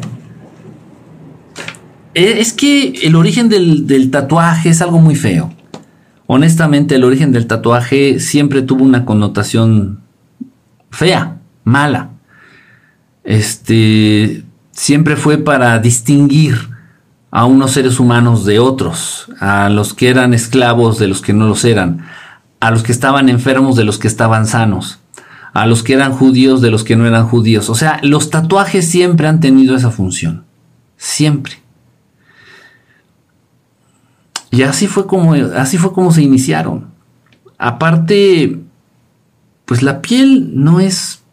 Eh, 2.14 2.36
es 2.38 2.52
que 2.52 2.94
el 3.02 3.16
origen 3.16 3.48
del, 3.48 4.10
tatuaje 4.10 4.70
es 4.70 4.80
algo 4.80 4.98
muy 4.98 5.14
feo. 5.14 5.52
Honestamente, 6.26 6.94
el 6.94 7.04
origen 7.04 7.32
del 7.32 7.46
tatuaje 7.46 8.18
siempre 8.18 8.62
tuvo 8.62 8.84
una 8.84 9.04
connotación 9.04 10.00
fea, 10.90 11.40
mala. 11.64 12.13
Este 13.24 14.44
siempre 14.72 15.16
fue 15.16 15.38
para 15.38 15.78
distinguir 15.78 16.70
a 17.30 17.46
unos 17.46 17.72
seres 17.72 17.98
humanos 17.98 18.44
de 18.44 18.60
otros, 18.60 19.26
a 19.40 19.68
los 19.68 19.92
que 19.92 20.08
eran 20.08 20.34
esclavos 20.34 20.98
de 20.98 21.08
los 21.08 21.20
que 21.20 21.32
no 21.32 21.48
los 21.48 21.64
eran, 21.64 22.06
a 22.60 22.70
los 22.70 22.84
que 22.84 22.92
estaban 22.92 23.28
enfermos 23.28 23.74
de 23.74 23.82
los 23.82 23.98
que 23.98 24.06
estaban 24.06 24.46
sanos, 24.46 25.00
a 25.52 25.66
los 25.66 25.82
que 25.82 25.94
eran 25.94 26.12
judíos 26.12 26.60
de 26.60 26.70
los 26.70 26.84
que 26.84 26.94
no 26.94 27.06
eran 27.06 27.26
judíos. 27.26 27.70
O 27.70 27.74
sea, 27.74 27.98
los 28.02 28.30
tatuajes 28.30 28.88
siempre 28.88 29.26
han 29.26 29.40
tenido 29.40 29.74
esa 29.76 29.90
función. 29.90 30.44
Siempre. 30.96 31.64
Y 34.52 34.62
así 34.62 34.86
fue 34.86 35.08
como, 35.08 35.34
así 35.34 35.76
fue 35.76 35.92
como 35.92 36.12
se 36.12 36.22
iniciaron. 36.22 36.86
Aparte, 37.58 38.60
pues 39.64 39.82
la 39.82 40.00
piel 40.00 40.52
no 40.54 40.78
es, 40.78 41.23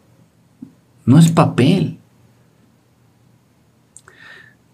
no 1.04 1.18
es 1.18 1.30
papel. 1.30 1.98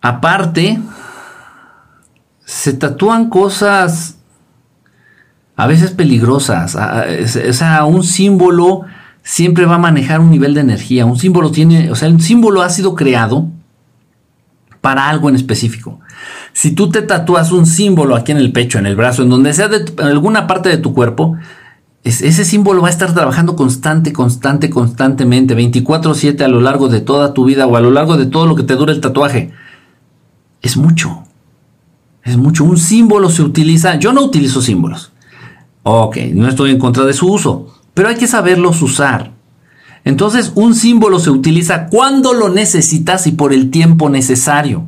Aparte, 0.01 0.79
se 2.45 2.73
tatúan 2.73 3.29
cosas 3.29 4.19
a 5.57 5.67
veces 5.67 5.91
peligrosas. 5.91 6.77
O 6.77 7.53
sea, 7.53 7.85
un 7.85 8.05
símbolo 8.05 8.83
siempre 9.23 9.67
va 9.67 9.75
a 9.75 9.79
manejar 9.79 10.21
un 10.21 10.31
nivel 10.31 10.55
de 10.55 10.61
energía. 10.61 11.05
Un 11.05 11.19
símbolo 11.19 11.51
tiene, 11.51 11.91
o 11.91 11.97
sea, 11.97 12.09
el 12.09 12.21
símbolo 12.21 12.63
ha 12.63 12.71
sido 12.71 12.95
creado 12.95 13.49
para 14.81 15.09
algo 15.09 15.29
en 15.29 15.35
específico. 15.35 16.01
Si 16.53 16.73
tú 16.73 16.91
te 16.91 17.03
tatúas 17.03 17.51
un 17.51 17.67
símbolo 17.67 18.15
aquí 18.15 18.33
en 18.33 18.39
el 18.39 18.53
pecho, 18.53 18.79
en 18.79 18.87
el 18.87 18.97
brazo, 18.97 19.23
en 19.23 19.31
donde 19.31 19.53
sea 19.53 19.67
en 19.67 20.07
alguna 20.07 20.47
parte 20.47 20.69
de 20.69 20.79
tu 20.79 20.95
cuerpo, 20.95 21.37
ese 22.05 22.45
símbolo 22.45 22.83
va 22.83 22.89
a 22.89 22.91
estar 22.91 23.13
trabajando 23.13 23.57
constante, 23.57 24.13
constante, 24.13 24.71
constantemente, 24.71 25.55
24/7 25.55 26.45
a 26.45 26.49
lo 26.49 26.61
largo 26.61 26.89
de 26.89 27.01
toda 27.01 27.35
tu 27.35 27.45
vida 27.45 27.67
o 27.67 27.77
a 27.77 27.81
lo 27.81 27.91
largo 27.91 28.17
de 28.17 28.27
todo 28.27 28.47
lo 28.47 28.55
que 28.55 28.63
te 28.63 28.77
dure 28.77 28.93
el 28.93 29.01
tatuaje. 29.01 29.53
Es 30.63 30.77
mucho. 30.77 31.25
Es 32.25 32.37
mucho. 32.37 32.65
Un 32.65 32.79
símbolo 32.79 33.31
se 33.31 33.43
utiliza. 33.43 33.97
Yo 33.97 34.13
no 34.13 34.23
utilizo 34.23 34.63
símbolos. 34.63 35.13
Ok, 35.83 36.19
no 36.35 36.49
estoy 36.49 36.71
en 36.71 36.79
contra 36.79 37.05
de 37.05 37.13
su 37.13 37.33
uso, 37.33 37.75
pero 37.95 38.09
hay 38.09 38.17
que 38.17 38.27
saberlos 38.27 38.83
usar. 38.83 39.33
Entonces, 40.05 40.53
un 40.55 40.75
símbolo 40.75 41.19
se 41.19 41.31
utiliza 41.31 41.87
cuando 41.87 42.33
lo 42.33 42.49
necesitas 42.49 43.27
y 43.27 43.33
por 43.33 43.53
el 43.53 43.71
tiempo 43.71 44.09
necesario. 44.09 44.87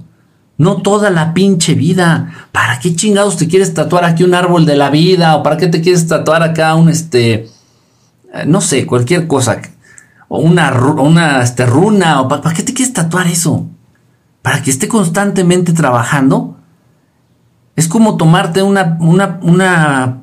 No 0.61 0.83
toda 0.83 1.09
la 1.09 1.33
pinche 1.33 1.73
vida. 1.73 2.49
¿Para 2.53 2.81
qué 2.81 2.95
chingados 2.95 3.39
te 3.39 3.49
quieres 3.49 3.73
tatuar 3.73 4.05
aquí 4.05 4.25
un 4.25 4.35
árbol 4.35 4.67
de 4.67 4.77
la 4.77 4.91
vida? 4.91 5.35
¿O 5.37 5.43
para 5.43 5.57
qué 5.57 5.69
te 5.69 5.81
quieres 5.81 6.07
tatuar 6.07 6.43
acá 6.43 6.75
un 6.75 6.91
este. 6.91 7.49
Eh, 8.35 8.45
no 8.47 8.61
sé, 8.61 8.85
cualquier 8.85 9.27
cosa. 9.27 9.63
O 10.29 10.41
una, 10.41 10.71
una 11.01 11.41
este, 11.41 11.65
runa. 11.65 12.21
¿O 12.21 12.29
para, 12.29 12.53
qué 12.53 12.63
te 12.63 12.75
quieres 12.75 12.93
tatuar 12.93 13.27
eso? 13.27 13.69
¿Para 14.43 14.63
que 14.63 14.71
esté 14.71 14.87
constantemente 14.87 15.73
trabajando? 15.73 16.59
Es 17.75 17.89
como 17.89 18.19
tomarte 18.19 18.63
una, 18.63 18.99
una, 19.01 19.39
una 19.41 20.19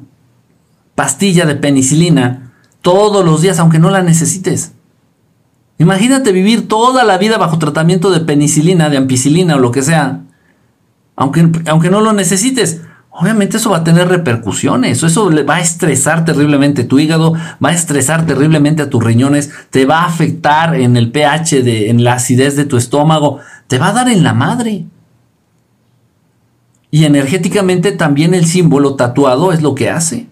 pastilla 0.93 1.47
de 1.47 1.55
penicilina 1.55 2.53
todos 2.83 3.25
los 3.25 3.41
días, 3.41 3.57
aunque 3.57 3.79
no 3.79 3.89
la 3.89 4.03
necesites. 4.03 4.73
Imagínate 5.79 6.31
vivir 6.31 6.67
toda 6.67 7.03
la 7.03 7.17
vida 7.17 7.39
bajo 7.39 7.57
tratamiento 7.57 8.11
de 8.11 8.19
penicilina, 8.19 8.91
de 8.91 8.97
ampicilina 8.97 9.55
o 9.55 9.59
lo 9.59 9.71
que 9.71 9.81
sea 9.81 10.25
aunque, 11.17 11.49
aunque 11.65 11.89
no 11.89 11.99
lo 11.99 12.13
necesites. 12.13 12.81
Obviamente 13.09 13.57
eso 13.57 13.71
va 13.71 13.77
a 13.77 13.83
tener 13.83 14.07
repercusiones, 14.07 15.01
eso 15.01 15.31
va 15.43 15.55
a 15.55 15.59
estresar 15.59 16.23
terriblemente 16.23 16.83
tu 16.83 16.99
hígado, 16.99 17.33
va 17.33 17.69
a 17.69 17.73
estresar 17.73 18.27
terriblemente 18.27 18.83
a 18.83 18.91
tus 18.91 19.03
riñones, 19.03 19.51
te 19.71 19.85
va 19.85 20.01
a 20.01 20.05
afectar 20.05 20.75
en 20.75 20.95
el 20.95 21.11
pH, 21.11 21.63
de, 21.63 21.89
en 21.89 22.03
la 22.03 22.13
acidez 22.13 22.55
de 22.55 22.65
tu 22.65 22.77
estómago, 22.77 23.39
te 23.65 23.79
va 23.79 23.87
a 23.87 23.93
dar 23.93 24.07
en 24.07 24.23
la 24.23 24.35
madre. 24.35 24.85
Y 26.91 27.05
energéticamente 27.05 27.91
también 27.91 28.35
el 28.35 28.45
símbolo 28.45 28.95
tatuado 28.95 29.51
es 29.51 29.63
lo 29.63 29.73
que 29.73 29.89
hace. 29.89 30.27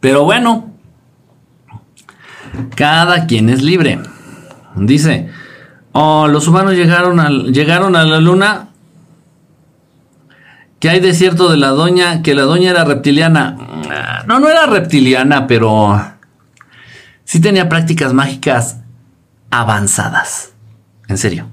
Pero 0.00 0.24
bueno, 0.24 0.70
cada 2.76 3.26
quien 3.26 3.48
es 3.48 3.62
libre. 3.62 4.00
Dice, 4.76 5.30
oh, 5.92 6.28
los 6.28 6.46
humanos 6.46 6.74
llegaron, 6.74 7.52
llegaron 7.52 7.96
a 7.96 8.04
la 8.04 8.20
luna 8.20 8.69
que 10.80 10.88
hay 10.88 11.00
de 11.00 11.14
cierto 11.14 11.50
de 11.50 11.58
la 11.58 11.68
doña, 11.68 12.22
que 12.22 12.34
la 12.34 12.42
doña 12.42 12.70
era 12.70 12.84
reptiliana. 12.84 13.56
No, 14.26 14.40
no 14.40 14.48
era 14.48 14.66
reptiliana, 14.66 15.46
pero 15.46 16.00
sí 17.24 17.40
tenía 17.40 17.68
prácticas 17.68 18.14
mágicas 18.14 18.80
avanzadas. 19.50 20.52
En 21.06 21.18
serio. 21.18 21.46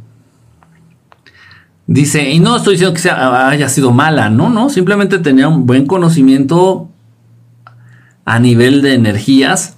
Dice, 1.88 2.30
y 2.30 2.40
no 2.40 2.58
estoy 2.58 2.74
diciendo 2.74 2.94
que 2.94 3.02
sea, 3.02 3.48
haya 3.48 3.70
sido 3.70 3.92
mala, 3.92 4.30
no, 4.30 4.50
no, 4.50 4.70
simplemente 4.70 5.20
tenía 5.20 5.48
un 5.48 5.66
buen 5.66 5.86
conocimiento 5.86 6.90
a 8.26 8.40
nivel 8.40 8.82
de 8.82 8.94
energías 8.94 9.78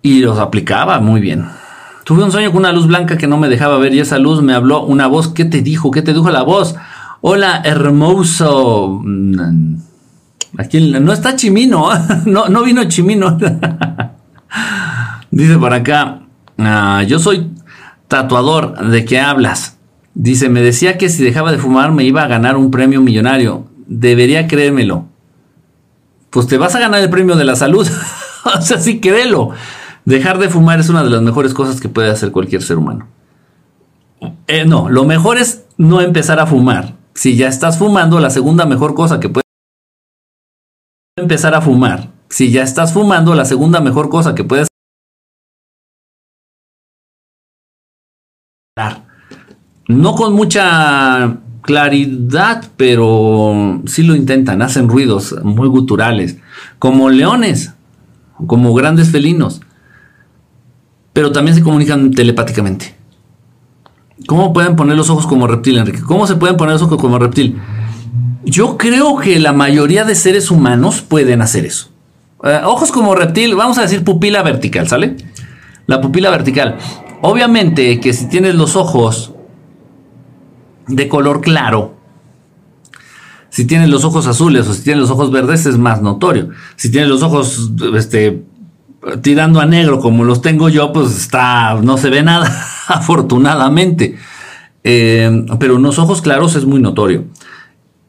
y 0.00 0.20
los 0.20 0.38
aplicaba 0.38 1.00
muy 1.00 1.20
bien. 1.20 1.46
Tuve 2.04 2.24
un 2.24 2.32
sueño 2.32 2.50
con 2.50 2.60
una 2.60 2.72
luz 2.72 2.86
blanca 2.86 3.18
que 3.18 3.26
no 3.26 3.36
me 3.36 3.50
dejaba 3.50 3.76
ver 3.78 3.92
y 3.94 4.00
esa 4.00 4.18
luz 4.18 4.42
me 4.42 4.54
habló 4.54 4.82
una 4.84 5.06
voz. 5.06 5.28
¿Qué 5.28 5.44
te 5.44 5.60
dijo? 5.60 5.90
¿Qué 5.90 6.00
te 6.00 6.14
dijo 6.14 6.30
la 6.30 6.42
voz? 6.42 6.76
Hola, 7.20 7.62
hermoso. 7.64 9.02
Aquí 10.56 10.80
no 11.00 11.12
está 11.12 11.34
Chimino, 11.34 11.88
no, 12.26 12.48
no 12.48 12.62
vino 12.62 12.84
Chimino. 12.84 13.36
Dice 15.32 15.58
por 15.58 15.74
acá, 15.74 16.20
ah, 16.58 17.02
yo 17.02 17.18
soy 17.18 17.50
tatuador, 18.06 18.88
¿de 18.88 19.04
qué 19.04 19.18
hablas? 19.18 19.78
Dice, 20.14 20.48
me 20.48 20.62
decía 20.62 20.96
que 20.96 21.08
si 21.08 21.24
dejaba 21.24 21.50
de 21.50 21.58
fumar 21.58 21.90
me 21.90 22.04
iba 22.04 22.22
a 22.22 22.28
ganar 22.28 22.56
un 22.56 22.70
premio 22.70 23.00
millonario. 23.00 23.66
Debería 23.88 24.46
creérmelo. 24.46 25.06
Pues 26.30 26.46
te 26.46 26.56
vas 26.56 26.76
a 26.76 26.80
ganar 26.80 27.00
el 27.00 27.10
premio 27.10 27.34
de 27.34 27.44
la 27.44 27.56
salud. 27.56 27.86
o 28.44 28.60
sea, 28.60 28.78
sí, 28.78 29.00
créelo. 29.00 29.50
Dejar 30.04 30.38
de 30.38 30.48
fumar 30.48 30.78
es 30.78 30.88
una 30.88 31.02
de 31.02 31.10
las 31.10 31.22
mejores 31.22 31.52
cosas 31.52 31.80
que 31.80 31.88
puede 31.88 32.10
hacer 32.10 32.30
cualquier 32.30 32.62
ser 32.62 32.78
humano. 32.78 33.08
Eh, 34.46 34.64
no, 34.64 34.88
lo 34.88 35.04
mejor 35.04 35.36
es 35.38 35.64
no 35.76 36.00
empezar 36.00 36.38
a 36.38 36.46
fumar. 36.46 36.97
Si 37.18 37.34
ya 37.34 37.48
estás 37.48 37.78
fumando, 37.78 38.20
la 38.20 38.30
segunda 38.30 38.64
mejor 38.64 38.94
cosa 38.94 39.18
que 39.18 39.28
puedes 39.28 39.42
empezar 41.16 41.52
a 41.52 41.60
fumar. 41.60 42.12
Si 42.30 42.52
ya 42.52 42.62
estás 42.62 42.92
fumando, 42.92 43.34
la 43.34 43.44
segunda 43.44 43.80
mejor 43.80 44.08
cosa 44.08 44.36
que 44.36 44.44
puedes 44.44 44.68
no 49.88 50.14
con 50.14 50.34
mucha 50.34 51.38
claridad, 51.62 52.70
pero 52.76 53.82
sí 53.86 54.04
lo 54.04 54.14
intentan, 54.14 54.62
hacen 54.62 54.88
ruidos 54.88 55.34
muy 55.42 55.66
guturales, 55.66 56.38
como 56.78 57.10
leones, 57.10 57.74
como 58.46 58.72
grandes 58.74 59.10
felinos, 59.10 59.60
pero 61.12 61.32
también 61.32 61.56
se 61.56 61.64
comunican 61.64 62.12
telepáticamente. 62.12 62.97
¿Cómo 64.26 64.52
pueden 64.52 64.76
poner 64.76 64.96
los 64.96 65.10
ojos 65.10 65.26
como 65.26 65.46
reptil, 65.46 65.78
Enrique? 65.78 66.02
¿Cómo 66.02 66.26
se 66.26 66.36
pueden 66.36 66.56
poner 66.56 66.74
los 66.74 66.82
ojos 66.82 67.00
como 67.00 67.18
reptil? 67.18 67.60
Yo 68.44 68.76
creo 68.76 69.16
que 69.16 69.38
la 69.38 69.52
mayoría 69.52 70.04
de 70.04 70.14
seres 70.14 70.50
humanos 70.50 71.02
pueden 71.02 71.42
hacer 71.42 71.66
eso. 71.66 71.90
Eh, 72.42 72.60
ojos 72.64 72.92
como 72.92 73.14
reptil, 73.14 73.54
vamos 73.54 73.78
a 73.78 73.82
decir 73.82 74.04
pupila 74.04 74.42
vertical, 74.42 74.88
¿sale? 74.88 75.16
La 75.86 76.00
pupila 76.00 76.30
vertical. 76.30 76.76
Obviamente 77.20 78.00
que 78.00 78.12
si 78.12 78.28
tienes 78.28 78.54
los 78.54 78.76
ojos 78.76 79.32
de 80.86 81.08
color 81.08 81.40
claro, 81.40 81.96
si 83.50 83.66
tienes 83.66 83.88
los 83.88 84.04
ojos 84.04 84.26
azules 84.26 84.68
o 84.68 84.74
si 84.74 84.82
tienes 84.82 85.00
los 85.00 85.10
ojos 85.10 85.30
verdes 85.32 85.66
es 85.66 85.78
más 85.78 86.02
notorio. 86.02 86.50
Si 86.76 86.90
tienes 86.90 87.08
los 87.08 87.22
ojos 87.22 87.72
este, 87.96 88.44
tirando 89.22 89.60
a 89.60 89.66
negro 89.66 90.00
como 90.00 90.24
los 90.24 90.42
tengo 90.42 90.68
yo, 90.68 90.92
pues 90.92 91.16
está, 91.16 91.74
no 91.82 91.96
se 91.96 92.10
ve 92.10 92.22
nada, 92.22 92.50
afortunadamente. 92.88 94.16
Eh, 94.84 95.46
pero 95.58 95.76
unos 95.76 95.98
ojos 95.98 96.22
claros 96.22 96.54
es 96.56 96.64
muy 96.64 96.80
notorio. 96.80 97.24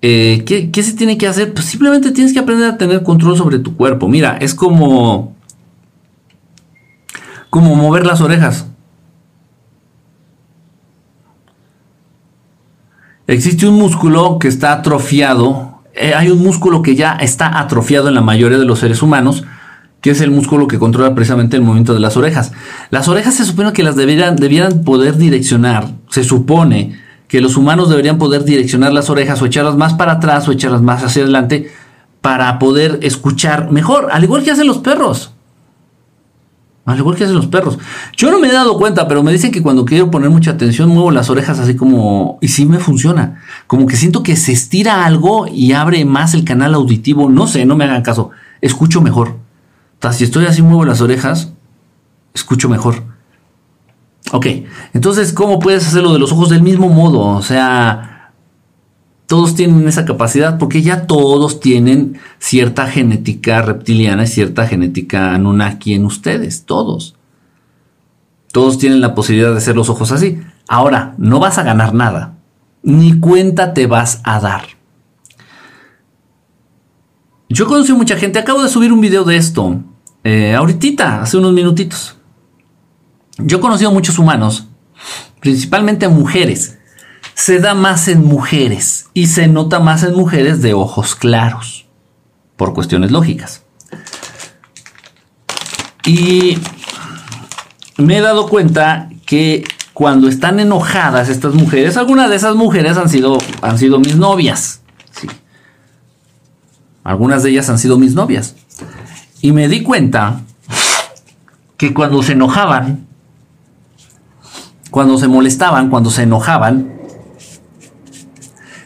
Eh, 0.02 0.44
¿qué, 0.46 0.72
¿Qué 0.72 0.84
se 0.84 0.94
tiene 0.94 1.18
que 1.18 1.28
hacer? 1.28 1.54
Pues 1.54 1.66
simplemente 1.66 2.12
tienes 2.12 2.34
que 2.34 2.40
aprender 2.40 2.70
a 2.70 2.78
tener 2.78 3.04
control 3.04 3.38
sobre 3.38 3.60
tu 3.60 3.76
cuerpo. 3.76 4.08
Mira, 4.08 4.38
es 4.38 4.56
como, 4.56 5.36
como 7.50 7.76
mover 7.76 8.06
las 8.06 8.22
orejas. 8.22 8.68
Existe 13.30 13.68
un 13.68 13.76
músculo 13.76 14.40
que 14.40 14.48
está 14.48 14.74
atrofiado. 14.74 15.84
Eh, 15.94 16.14
hay 16.16 16.32
un 16.32 16.42
músculo 16.42 16.82
que 16.82 16.96
ya 16.96 17.14
está 17.14 17.60
atrofiado 17.60 18.08
en 18.08 18.16
la 18.16 18.22
mayoría 18.22 18.58
de 18.58 18.66
los 18.66 18.80
seres 18.80 19.04
humanos, 19.04 19.44
que 20.02 20.12
es 20.12 20.22
el 20.22 20.32
músculo 20.32 20.68
que 20.68 20.80
controla 20.80 21.14
precisamente 21.14 21.58
el 21.58 21.64
movimiento 21.64 21.94
de 21.94 22.00
las 22.00 22.18
orejas. 22.18 22.52
Las 22.90 23.08
orejas 23.08 23.36
se 23.36 23.46
supone 23.46 23.74
que 23.74 23.84
las 23.84 23.96
debieran, 23.96 24.36
debieran 24.36 24.84
poder 24.84 25.18
direccionar, 25.18 25.92
se 26.10 26.24
supone 26.24 26.98
que 27.28 27.42
los 27.42 27.58
humanos 27.58 27.90
deberían 27.90 28.18
poder 28.18 28.44
direccionar 28.44 28.92
las 28.92 29.10
orejas 29.10 29.42
o 29.42 29.46
echarlas 29.46 29.76
más 29.76 29.94
para 29.94 30.14
atrás 30.14 30.48
o 30.48 30.52
echarlas 30.52 30.82
más 30.82 31.04
hacia 31.04 31.24
adelante 31.24 31.72
para 32.22 32.60
poder 32.60 33.00
escuchar 33.04 33.72
mejor, 33.72 34.10
al 34.12 34.24
igual 34.24 34.44
que 34.44 34.52
hacen 34.52 34.68
los 34.68 34.80
perros. 34.80 35.34
Al 36.86 36.98
igual 36.98 37.16
que 37.16 37.24
hacen 37.24 37.36
los 37.36 37.46
perros. 37.46 37.78
Yo 38.18 38.32
no 38.32 38.40
me 38.40 38.48
he 38.48 38.52
dado 38.52 38.76
cuenta, 38.76 39.08
pero 39.08 39.22
me 39.22 39.32
dicen 39.32 39.52
que 39.52 39.62
cuando 39.62 39.86
quiero 39.86 40.10
poner 40.10 40.32
mucha 40.32 40.52
atención 40.52 40.90
muevo 40.90 41.12
las 41.12 41.30
orejas 41.30 41.60
así 41.60 41.76
como... 41.76 42.40
Y 42.42 42.48
sí 42.48 42.66
me 42.66 42.80
funciona. 42.80 43.44
Como 43.68 43.86
que 43.86 43.96
siento 43.96 44.24
que 44.24 44.36
se 44.36 44.54
estira 44.54 45.06
algo 45.06 45.46
y 45.48 45.74
abre 45.74 46.04
más 46.06 46.34
el 46.34 46.44
canal 46.44 46.74
auditivo. 46.74 47.30
No 47.30 47.46
sé, 47.46 47.64
no 47.64 47.76
me 47.76 47.84
hagan 47.84 48.02
caso. 48.02 48.32
Escucho 48.60 49.02
mejor. 49.02 49.36
Si 50.12 50.24
estoy 50.24 50.46
así 50.46 50.62
muevo 50.62 50.86
las 50.86 51.02
orejas, 51.02 51.52
escucho 52.34 52.70
mejor. 52.70 53.04
Ok, 54.32 54.46
entonces, 54.94 55.34
¿cómo 55.34 55.60
puedes 55.60 55.88
hacerlo 55.88 56.14
de 56.14 56.20
los 56.20 56.32
ojos 56.32 56.50
del 56.50 56.62
mismo 56.62 56.90
modo? 56.90 57.20
O 57.20 57.42
sea, 57.42 58.32
todos 59.26 59.56
tienen 59.56 59.88
esa 59.88 60.06
capacidad 60.06 60.58
porque 60.58 60.82
ya 60.82 61.06
todos 61.06 61.60
tienen 61.60 62.20
cierta 62.38 62.88
genética 62.88 63.62
reptiliana 63.62 64.24
y 64.24 64.28
cierta 64.28 64.68
genética 64.68 65.34
Anunnaki 65.34 65.94
en 65.94 66.06
ustedes, 66.06 66.66
todos. 66.66 67.16
Todos 68.52 68.78
tienen 68.78 69.02
la 69.02 69.14
posibilidad 69.14 69.52
de 69.52 69.58
hacer 69.58 69.76
los 69.76 69.90
ojos 69.90 70.12
así. 70.12 70.40
Ahora, 70.68 71.14
no 71.18 71.40
vas 71.40 71.58
a 71.58 71.64
ganar 71.64 71.94
nada, 71.94 72.38
ni 72.84 73.20
cuenta 73.20 73.74
te 73.74 73.86
vas 73.86 74.22
a 74.24 74.40
dar. 74.40 74.64
Yo 77.50 77.68
conocí 77.68 77.92
a 77.92 77.96
mucha 77.96 78.16
gente, 78.16 78.40
acabo 78.40 78.62
de 78.62 78.70
subir 78.70 78.94
un 78.94 79.02
video 79.02 79.24
de 79.24 79.38
esto, 79.38 79.82
eh, 80.24 80.56
ahorita, 80.56 81.22
hace 81.22 81.38
unos 81.38 81.54
minutitos. 81.54 82.18
Yo 83.38 83.58
he 83.58 83.62
conocido 83.62 83.92
muchos 83.92 84.20
humanos, 84.20 84.68
principalmente 85.40 86.08
mujeres, 86.10 86.78
se 87.34 87.60
da 87.60 87.74
más 87.74 88.10
en 88.10 88.26
mujeres 88.26 89.06
y 89.14 89.28
se 89.28 89.48
nota 89.48 89.80
más 89.80 90.04
en 90.04 90.14
mujeres 90.14 90.62
de 90.62 90.74
ojos 90.74 91.16
claros, 91.16 91.88
por 92.58 92.74
cuestiones 92.74 93.12
lógicas. 93.12 93.64
Y 96.06 96.58
me 97.98 98.18
he 98.18 98.22
dado 98.22 98.50
cuenta 98.50 99.10
que 99.26 99.64
cuando 99.94 100.28
están 100.28 100.60
enojadas 100.60 101.30
estas 101.30 101.54
mujeres, 101.54 101.98
algunas 101.98 102.30
de 102.30 102.36
esas 102.36 102.56
mujeres 102.56 102.98
han 102.98 103.10
sido, 103.10 103.38
han 103.62 103.78
sido 103.78 104.00
mis 104.00 104.16
novias. 104.16 104.82
Algunas 107.04 107.44
de 107.44 107.52
ellas 107.52 107.70
han 107.70 107.80
sido 107.80 107.98
mis 107.98 108.16
novias. 108.16 108.56
Y 109.42 109.52
me 109.52 109.68
di 109.68 109.84
cuenta 109.84 110.42
que 111.78 111.94
cuando 111.94 112.22
se 112.24 112.34
enojaban, 112.34 113.08
cuando 114.92 115.18
se 115.18 115.28
molestaban, 115.28 115.90
cuando 115.90 116.10
se 116.10 116.24
enojaban, 116.24 117.00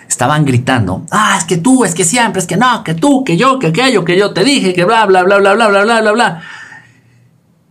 estaban 0.08 0.46
gritando, 0.46 1.06
ah, 1.12 1.36
es 1.40 1.46
que 1.46 1.58
tú, 1.58 1.84
es 1.84 1.96
que 1.96 2.04
siempre, 2.04 2.40
es 2.40 2.48
que 2.48 2.56
no, 2.56 2.84
que 2.84 2.94
tú, 2.94 3.24
que 3.24 3.36
yo, 3.36 3.58
que 3.58 3.68
aquello, 3.68 4.06
que 4.06 4.18
yo 4.18 4.32
te 4.32 4.44
dije, 4.44 4.74
que 4.74 4.86
bla, 4.86 5.06
bla, 5.06 5.24
bla, 5.24 5.40
bla, 5.40 5.54
bla, 5.56 5.68
bla, 5.70 5.84
bla, 5.84 6.02
bla, 6.02 6.12
bla. 6.12 6.42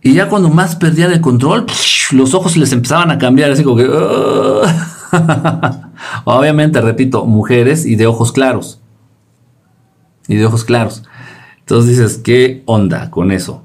Y 0.01 0.13
ya 0.13 0.27
cuando 0.27 0.49
más 0.49 0.75
perdían 0.75 1.13
el 1.13 1.21
control, 1.21 1.65
los 2.11 2.33
ojos 2.33 2.57
les 2.57 2.73
empezaban 2.73 3.09
a 3.11 3.17
cambiar, 3.17 3.51
así 3.51 3.63
como 3.63 3.77
que... 3.77 3.89
Obviamente, 6.25 6.81
repito, 6.81 7.25
mujeres 7.25 7.85
y 7.85 7.95
de 7.95 8.07
ojos 8.07 8.33
claros. 8.33 8.81
Y 10.27 10.35
de 10.35 10.45
ojos 10.45 10.65
claros. 10.65 11.03
Entonces 11.63 11.97
dices, 11.97 12.17
¿qué 12.17 12.63
onda 12.65 13.09
con 13.09 13.31
eso? 13.31 13.63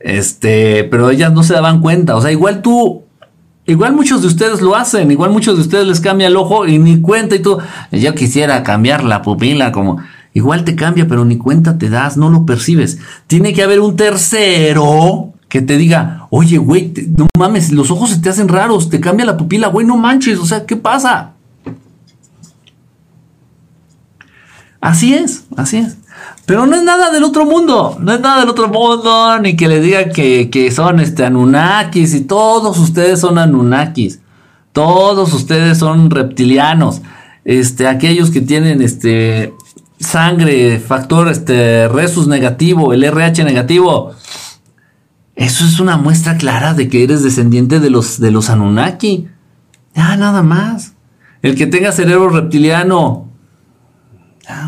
Este, 0.00 0.84
pero 0.84 1.10
ellas 1.10 1.32
no 1.32 1.42
se 1.42 1.54
daban 1.54 1.80
cuenta. 1.80 2.16
O 2.16 2.20
sea, 2.20 2.32
igual 2.32 2.62
tú 2.62 3.04
Igual 3.66 3.94
muchos 3.94 4.20
de 4.20 4.26
ustedes 4.26 4.60
lo 4.60 4.76
hacen, 4.76 5.10
igual 5.10 5.30
muchos 5.30 5.56
de 5.56 5.62
ustedes 5.62 5.86
les 5.86 6.00
cambia 6.00 6.26
el 6.26 6.36
ojo 6.36 6.66
y 6.66 6.78
ni 6.78 7.00
cuenta 7.00 7.34
y 7.34 7.38
tú, 7.38 7.58
yo 7.90 8.14
quisiera 8.14 8.62
cambiar 8.62 9.04
la 9.04 9.22
pupila 9.22 9.72
como, 9.72 10.02
igual 10.34 10.64
te 10.64 10.76
cambia, 10.76 11.08
pero 11.08 11.24
ni 11.24 11.38
cuenta 11.38 11.78
te 11.78 11.88
das, 11.88 12.18
no 12.18 12.28
lo 12.28 12.44
percibes. 12.44 12.98
Tiene 13.26 13.54
que 13.54 13.62
haber 13.62 13.80
un 13.80 13.96
tercero 13.96 15.32
que 15.48 15.62
te 15.62 15.78
diga, 15.78 16.26
oye, 16.28 16.58
güey, 16.58 16.92
no 17.16 17.26
mames, 17.38 17.72
los 17.72 17.90
ojos 17.90 18.10
se 18.10 18.18
te 18.18 18.28
hacen 18.28 18.48
raros, 18.48 18.90
te 18.90 19.00
cambia 19.00 19.24
la 19.24 19.38
pupila, 19.38 19.68
güey, 19.68 19.86
no 19.86 19.96
manches, 19.96 20.38
o 20.38 20.44
sea, 20.44 20.66
¿qué 20.66 20.76
pasa? 20.76 21.32
Así 24.78 25.14
es, 25.14 25.44
así 25.56 25.78
es. 25.78 25.96
Pero 26.46 26.66
no 26.66 26.76
es 26.76 26.82
nada 26.82 27.10
del 27.10 27.24
otro 27.24 27.46
mundo, 27.46 27.96
no 28.00 28.12
es 28.12 28.20
nada 28.20 28.40
del 28.40 28.50
otro 28.50 28.68
mundo, 28.68 29.38
ni 29.40 29.56
que 29.56 29.66
le 29.66 29.80
diga 29.80 30.10
que, 30.10 30.72
son 30.74 31.00
este, 31.00 31.24
Anunnakis 31.24 32.14
y 32.14 32.20
todos 32.22 32.78
ustedes 32.78 33.20
son 33.20 33.38
Anunnakis, 33.38 34.20
todos 34.72 35.32
ustedes 35.32 35.78
son 35.78 36.10
reptilianos, 36.10 37.00
este, 37.46 37.88
aquellos 37.88 38.30
que 38.30 38.42
tienen 38.42 38.82
este, 38.82 39.54
sangre, 39.98 40.78
factor 40.80 41.28
este, 41.28 41.88
resus 41.88 42.28
negativo, 42.28 42.92
el 42.92 43.04
RH 43.04 43.44
negativo. 43.44 44.12
Eso 45.36 45.64
es 45.64 45.80
una 45.80 45.96
muestra 45.96 46.36
clara 46.36 46.74
de 46.74 46.88
que 46.88 47.02
eres 47.02 47.22
descendiente 47.22 47.80
de 47.80 47.90
los, 47.90 48.20
de 48.20 48.30
los 48.30 48.50
Anunnaki. 48.50 49.28
Ya, 49.94 50.16
nada 50.16 50.42
más. 50.42 50.92
El 51.42 51.56
que 51.56 51.66
tenga 51.66 51.90
cerebro 51.92 52.28
reptiliano, 52.28 53.28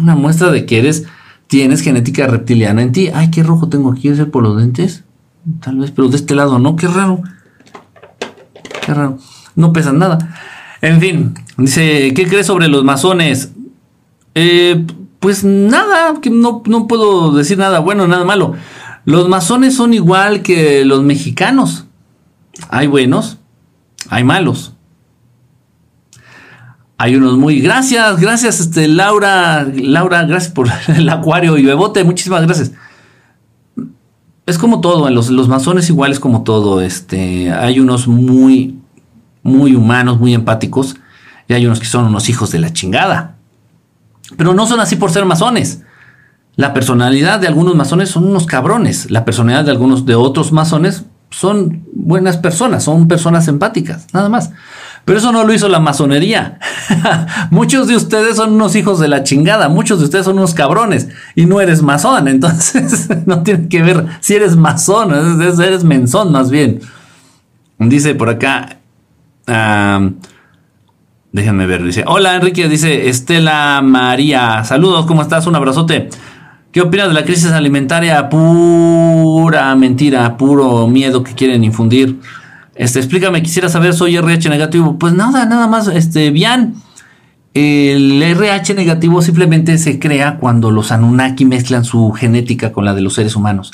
una 0.01 0.15
muestra 0.15 0.51
de 0.51 0.67
que 0.67 0.79
eres 0.79 1.05
tienes 1.47 1.83
genética 1.83 2.27
reptiliana 2.27 2.83
en 2.83 2.93
ti. 2.93 3.11
Ay, 3.13 3.31
qué 3.31 3.43
rojo 3.43 3.69
tengo 3.69 3.93
aquí, 3.93 4.09
¿es 4.09 4.21
por 4.27 4.43
los 4.43 4.57
dentes? 4.57 5.05
Tal 5.61 5.79
vez, 5.79 5.91
pero 5.93 6.09
de 6.09 6.17
este 6.17 6.35
lado 6.35 6.59
no, 6.59 6.77
qué 6.77 6.89
raro. 6.89 7.23
Qué 8.85 8.95
raro. 8.95 9.19
No 9.55 9.73
pesan 9.73 9.99
nada. 9.99 10.35
En 10.83 11.01
fin, 11.01 11.35
dice, 11.57 12.13
¿qué 12.15 12.27
crees 12.27 12.47
sobre 12.47 12.69
los 12.69 12.85
masones? 12.85 13.53
Eh, 14.35 14.85
pues 15.19 15.45
nada, 15.45 16.21
que 16.21 16.31
no, 16.31 16.63
no 16.67 16.87
puedo 16.87 17.33
decir 17.33 17.59
nada 17.59 17.79
bueno, 17.81 18.07
nada 18.07 18.25
malo. 18.25 18.55
Los 19.05 19.29
masones 19.29 19.75
son 19.75 19.95
igual 19.95 20.43
que 20.43 20.85
los 20.85 21.03
mexicanos. 21.03 21.87
Hay 22.69 22.87
buenos, 22.87 23.39
hay 24.09 24.25
malos. 24.25 24.76
Hay 26.99 27.17
unos 27.17 27.37
muy. 27.37 27.61
Gracias, 27.61 28.19
gracias, 28.21 28.61
este, 28.61 28.89
Laura. 28.89 29.67
Laura, 29.75 30.25
gracias 30.25 30.53
por 30.53 30.69
el 30.89 31.09
acuario 31.09 31.57
y 31.59 31.65
bebote. 31.65 32.05
Muchísimas 32.05 32.43
gracias. 32.43 32.73
Es 34.47 34.59
como 34.59 34.81
todo, 34.81 35.11
los, 35.11 35.31
los 35.31 35.49
masones 35.49 35.89
igual 35.89 36.13
es 36.13 36.21
como 36.21 36.43
todo. 36.43 36.81
Este, 36.81 37.53
hay 37.53 37.81
unos 37.81 38.07
muy, 38.07 38.79
muy 39.43 39.75
humanos, 39.75 40.21
muy 40.21 40.35
empáticos. 40.35 40.97
Y 41.49 41.55
hay 41.55 41.67
unos 41.67 41.81
que 41.81 41.87
son 41.87 42.07
unos 42.07 42.29
hijos 42.29 42.51
de 42.51 42.61
la 42.61 42.73
chingada. 42.73 43.37
Pero 44.37 44.55
no 44.55 44.67
son 44.67 44.81
así 44.81 44.97
por 44.97 45.11
ser 45.11 45.25
masones. 45.25 45.83
La 46.57 46.73
personalidad 46.73 47.39
de 47.39 47.49
algunos 47.49 47.75
masones 47.75 48.09
son 48.09 48.25
unos 48.25 48.47
cabrones. 48.47 49.11
La 49.11 49.25
personalidad 49.25 49.65
de 49.65 49.71
algunos 49.71 50.07
de 50.07 50.15
otros 50.15 50.53
masones 50.53 51.05
son 51.31 51.85
buenas 51.93 52.37
personas, 52.39 52.85
son 52.85 53.09
personas 53.09 53.47
empáticas, 53.49 54.07
nada 54.13 54.29
más. 54.29 54.53
Pero 55.07 55.21
eso 55.21 55.31
no 55.31 55.45
lo 55.45 55.55
hizo 55.55 55.69
la 55.69 55.79
masonería. 55.79 56.59
muchos 57.51 57.87
de 57.87 57.95
ustedes 57.95 58.37
son 58.37 58.55
unos 58.55 58.75
hijos 58.75 58.99
de 58.99 59.07
la 59.07 59.23
chingada, 59.23 59.69
muchos 59.69 60.01
de 60.01 60.07
ustedes 60.07 60.25
son 60.25 60.37
unos 60.37 60.53
cabrones 60.53 61.09
y 61.37 61.47
no 61.47 61.61
eres 61.61 61.81
masón, 61.81 62.27
entonces 62.29 63.09
no 63.25 63.45
tiene 63.45 63.69
que 63.69 63.83
ver 63.83 64.05
si 64.21 64.35
eres 64.35 64.57
masón, 64.57 65.41
eres 65.41 65.85
menzón 65.85 66.33
más 66.33 66.51
bien. 66.51 66.81
Dice 67.79 68.17
por 68.17 68.31
acá, 68.31 68.79
déjenme 71.31 71.67
ver, 71.67 71.85
dice, 71.85 72.03
hola 72.05 72.35
Enrique, 72.35 72.69
dice 72.69 73.09
Estela 73.09 73.83
María, 73.85 74.65
saludos, 74.65 75.07
¿cómo 75.07 75.23
estás? 75.23 75.47
Un 75.47 75.55
abrazote. 75.55 76.11
¿Qué 76.73 76.81
opinas 76.81 77.07
de 77.09 77.15
la 77.15 77.25
crisis 77.25 77.53
alimentaria? 77.53 78.29
Pura 78.29 79.73
mentira, 79.77 80.37
puro 80.37 80.89
miedo 80.89 81.23
que 81.23 81.33
quieren 81.33 81.63
infundir. 81.63 82.19
Este, 82.77 82.99
explícame, 82.99 83.43
quisiera 83.43 83.69
saber, 83.69 83.95
soy 83.95 84.17
RH 84.17 84.49
negativo. 84.51 84.99
Pues 84.99 85.15
nada, 85.15 85.47
nada 85.47 85.67
más, 85.67 85.89
este, 85.89 86.31
bien. 86.31 86.75
El 87.55 88.23
RH 88.23 88.75
negativo 88.75 89.23
simplemente 89.23 89.79
se 89.79 89.99
crea 89.99 90.37
cuando 90.37 90.71
los 90.71 90.93
Anunnaki 90.93 91.47
mezclan 91.47 91.85
su 91.85 92.13
genética 92.13 92.71
con 92.71 92.85
la 92.85 92.95
de 92.95 93.01
los 93.01 93.15
seres 93.15 93.35
humanos. 93.35 93.73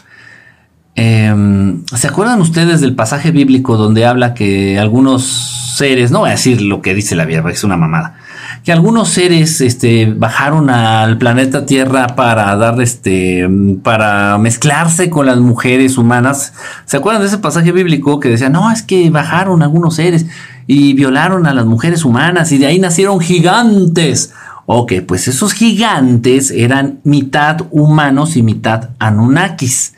Em, 0.94 1.84
¿Se 1.86 2.06
acuerdan 2.06 2.40
ustedes 2.40 2.80
del 2.80 2.94
pasaje 2.94 3.32
bíblico 3.32 3.76
donde 3.76 4.06
habla 4.06 4.34
que 4.34 4.78
algunos 4.78 5.72
seres, 5.76 6.10
no 6.10 6.20
voy 6.20 6.28
a 6.28 6.32
decir 6.32 6.60
lo 6.62 6.82
que 6.82 6.94
dice 6.94 7.16
la 7.16 7.24
Biblia, 7.24 7.50
es 7.50 7.64
una 7.64 7.76
mamada, 7.76 8.16
que 8.64 8.72
algunos 8.72 9.08
seres 9.08 9.60
este, 9.60 10.12
bajaron 10.16 10.70
al 10.70 11.18
planeta 11.18 11.66
Tierra 11.66 12.08
para 12.08 12.54
dar 12.56 12.80
este, 12.80 13.48
para 13.82 14.38
mezclarse 14.38 15.10
con 15.10 15.26
las 15.26 15.38
mujeres 15.38 15.98
humanas. 15.98 16.54
¿Se 16.84 16.96
acuerdan 16.96 17.22
de 17.22 17.28
ese 17.28 17.38
pasaje 17.38 17.72
bíblico 17.72 18.20
que 18.20 18.28
decía, 18.28 18.48
no, 18.48 18.70
es 18.70 18.82
que 18.82 19.10
bajaron 19.10 19.62
algunos 19.62 19.96
seres 19.96 20.26
y 20.66 20.94
violaron 20.94 21.46
a 21.46 21.54
las 21.54 21.66
mujeres 21.66 22.04
humanas 22.04 22.52
y 22.52 22.58
de 22.58 22.66
ahí 22.66 22.78
nacieron 22.78 23.20
gigantes? 23.20 24.32
Ok, 24.66 24.92
pues 25.06 25.26
esos 25.26 25.52
gigantes 25.52 26.50
eran 26.50 27.00
mitad 27.04 27.62
humanos 27.70 28.36
y 28.36 28.42
mitad 28.42 28.90
anunnakis. 28.98 29.94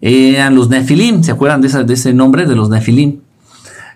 Eran 0.00 0.54
los 0.54 0.68
Nefilim, 0.68 1.22
¿se 1.22 1.30
acuerdan 1.30 1.62
de, 1.62 1.68
de 1.84 1.94
ese 1.94 2.12
nombre 2.12 2.44
de 2.44 2.56
los 2.56 2.68
Nefilim? 2.68 3.20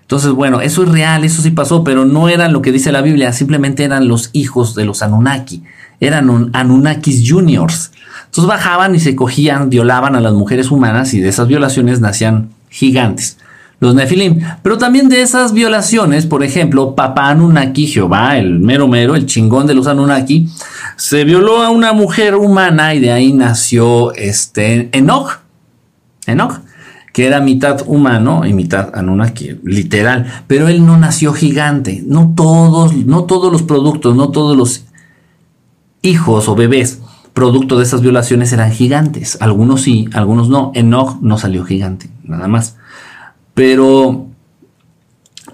Entonces, 0.07 0.31
bueno, 0.31 0.61
eso 0.61 0.85
es 0.85 0.89
real, 0.89 1.25
eso 1.25 1.43
sí 1.43 1.51
pasó, 1.51 1.83
pero 1.83 2.05
no 2.05 2.29
eran 2.29 2.53
lo 2.53 2.63
que 2.63 2.71
dice 2.71 2.93
la 2.93 3.03
Biblia, 3.03 3.33
simplemente 3.33 3.83
eran 3.83 4.07
los 4.07 4.31
hijos 4.33 4.77
de 4.77 4.85
los 4.85 5.03
Anunnaki, 5.03 5.65
eran 5.99 6.51
Anunnakis 6.53 7.29
Juniors. 7.29 7.91
Entonces 8.27 8.47
bajaban 8.47 8.95
y 8.95 9.01
se 9.01 9.17
cogían, 9.17 9.69
violaban 9.69 10.15
a 10.15 10.21
las 10.21 10.33
mujeres 10.33 10.71
humanas 10.71 11.13
y 11.13 11.21
de 11.21 11.29
esas 11.29 11.49
violaciones 11.49 12.01
nacían 12.01 12.51
gigantes, 12.69 13.39
los 13.81 13.97
Nefilim. 13.97 14.43
Pero 14.63 14.79
también 14.79 15.09
de 15.09 15.23
esas 15.23 15.53
violaciones, 15.53 16.25
por 16.25 16.45
ejemplo, 16.45 16.95
Papá 16.95 17.31
Anunnaki, 17.31 17.89
Jehová, 17.89 18.39
el 18.39 18.61
mero 18.61 18.87
mero, 18.87 19.17
el 19.17 19.27
chingón 19.27 19.67
de 19.67 19.75
los 19.75 19.89
Anunnaki, 19.89 20.49
se 20.95 21.25
violó 21.25 21.65
a 21.65 21.71
una 21.71 21.93
mujer 21.93 22.37
humana 22.37 22.95
y 22.95 23.01
de 23.01 23.11
ahí 23.11 23.33
nació 23.33 24.15
este 24.15 24.89
Enoch. 24.97 25.41
Enoch 26.29 26.61
que 27.17 27.27
era 27.27 27.41
mitad 27.41 27.81
humano 27.87 28.45
y 28.45 28.53
mitad 28.53 28.95
Anunnaki, 28.95 29.59
literal. 29.65 30.45
Pero 30.47 30.69
él 30.69 30.85
no 30.85 30.99
nació 30.99 31.33
gigante. 31.33 32.05
No 32.07 32.35
todos, 32.37 32.95
no 32.95 33.25
todos 33.25 33.51
los 33.51 33.63
productos, 33.63 34.15
no 34.15 34.29
todos 34.29 34.55
los 34.55 34.85
hijos 36.03 36.47
o 36.47 36.55
bebés 36.55 37.01
producto 37.33 37.79
de 37.79 37.85
esas 37.85 38.03
violaciones 38.03 38.53
eran 38.53 38.71
gigantes. 38.71 39.39
Algunos 39.41 39.81
sí, 39.81 40.11
algunos 40.13 40.51
no. 40.51 40.73
Enoch 40.75 41.19
no 41.23 41.39
salió 41.39 41.65
gigante, 41.65 42.11
nada 42.23 42.49
más. 42.49 42.77
Pero 43.55 44.27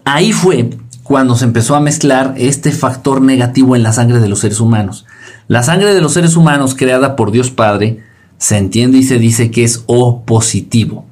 ahí 0.05 0.33
fue 0.33 0.69
cuando 1.05 1.37
se 1.37 1.45
empezó 1.45 1.77
a 1.77 1.81
mezclar 1.81 2.35
este 2.39 2.73
factor 2.73 3.23
negativo 3.23 3.77
en 3.77 3.85
la 3.85 3.93
sangre 3.93 4.19
de 4.19 4.29
los 4.29 4.41
seres 4.41 4.59
humanos. 4.59 5.07
La 5.47 5.63
sangre 5.63 5.95
de 5.95 6.01
los 6.01 6.13
seres 6.13 6.35
humanos 6.35 6.75
creada 6.75 7.15
por 7.15 7.31
Dios 7.31 7.53
Padre 7.53 8.03
se 8.37 8.59
entiende 8.59 8.99
y 8.99 9.05
se 9.05 9.21
dice 9.21 9.53
que 9.53 9.63
es 9.63 9.85
O 9.87 10.25
positivo. 10.25 11.07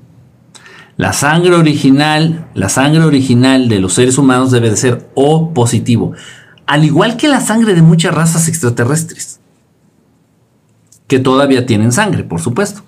La 1.00 1.14
sangre 1.14 1.54
original, 1.54 2.50
la 2.52 2.68
sangre 2.68 3.02
original 3.04 3.70
de 3.70 3.80
los 3.80 3.94
seres 3.94 4.18
humanos 4.18 4.50
debe 4.50 4.68
de 4.68 4.76
ser 4.76 5.08
O 5.14 5.54
positivo, 5.54 6.12
al 6.66 6.84
igual 6.84 7.16
que 7.16 7.26
la 7.26 7.40
sangre 7.40 7.72
de 7.72 7.80
muchas 7.80 8.14
razas 8.14 8.48
extraterrestres, 8.48 9.40
que 11.06 11.18
todavía 11.18 11.64
tienen 11.64 11.90
sangre, 11.90 12.22
por 12.22 12.42
supuesto. 12.42 12.82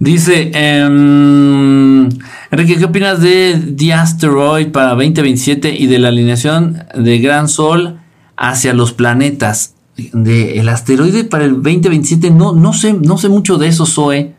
Dice, 0.00 0.50
em, 0.52 2.08
Enrique, 2.50 2.76
¿qué 2.76 2.84
opinas 2.84 3.20
de 3.20 3.72
The 3.76 3.92
Asteroid 3.92 4.72
para 4.72 4.96
2027 4.96 5.76
y 5.78 5.86
de 5.86 6.00
la 6.00 6.08
alineación 6.08 6.86
de 6.92 7.18
Gran 7.20 7.46
Sol 7.46 8.00
hacia 8.36 8.74
los 8.74 8.92
planetas? 8.92 9.76
De 10.12 10.58
el 10.58 10.68
asteroide 10.68 11.22
para 11.22 11.44
el 11.44 11.52
2027, 11.52 12.32
no, 12.32 12.52
no, 12.52 12.72
sé, 12.72 12.94
no 12.94 13.16
sé 13.16 13.28
mucho 13.28 13.58
de 13.58 13.68
eso, 13.68 13.86
Zoe. 13.86 14.37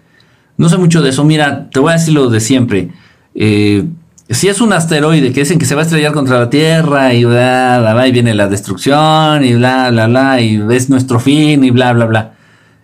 No 0.60 0.68
sé 0.68 0.78
mucho 0.78 1.02
de 1.02 1.12
eso. 1.12 1.24
Mira, 1.24 1.70
te 1.70 1.80
voy 1.80 1.92
a 1.92 1.94
decir 1.94 2.14
lo 2.14 2.30
de 2.30 2.42
siempre. 2.42 2.90
Eh, 3.34 3.86
si 4.30 4.50
es 4.50 4.60
un 4.60 4.74
asteroide 4.74 5.32
que 5.32 5.40
dicen 5.40 5.58
que 5.58 5.66
se 5.66 5.74
va 5.74 5.82
a 5.82 5.86
estrellar 5.86 6.12
contra 6.12 6.38
la 6.38 6.50
Tierra 6.50 7.14
y 7.14 7.24
bla, 7.24 7.78
bla, 7.80 7.94
bla, 7.94 8.08
y 8.08 8.12
viene 8.12 8.34
la 8.34 8.50
destrucción 8.50 9.46
y 9.46 9.54
bla, 9.54 9.90
bla, 9.90 10.08
bla, 10.08 10.42
y 10.42 10.62
es 10.72 10.90
nuestro 10.90 11.22
fin 11.22 11.64
y 11.64 11.72
bla, 11.72 11.94
bla, 11.94 12.06
bla. 12.08 12.34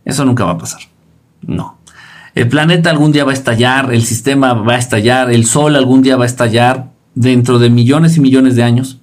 Eso 0.05 0.23
nunca 0.23 0.45
va 0.45 0.51
a 0.51 0.57
pasar. 0.57 0.79
No. 1.45 1.77
El 2.33 2.47
planeta 2.47 2.89
algún 2.89 3.11
día 3.11 3.25
va 3.25 3.31
a 3.31 3.33
estallar, 3.33 3.93
el 3.93 4.05
sistema 4.05 4.53
va 4.53 4.75
a 4.75 4.77
estallar, 4.77 5.29
el 5.29 5.45
Sol 5.45 5.75
algún 5.75 6.01
día 6.01 6.15
va 6.15 6.23
a 6.23 6.27
estallar 6.27 6.91
dentro 7.13 7.59
de 7.59 7.69
millones 7.69 8.15
y 8.15 8.21
millones 8.21 8.55
de 8.55 8.63
años. 8.63 9.01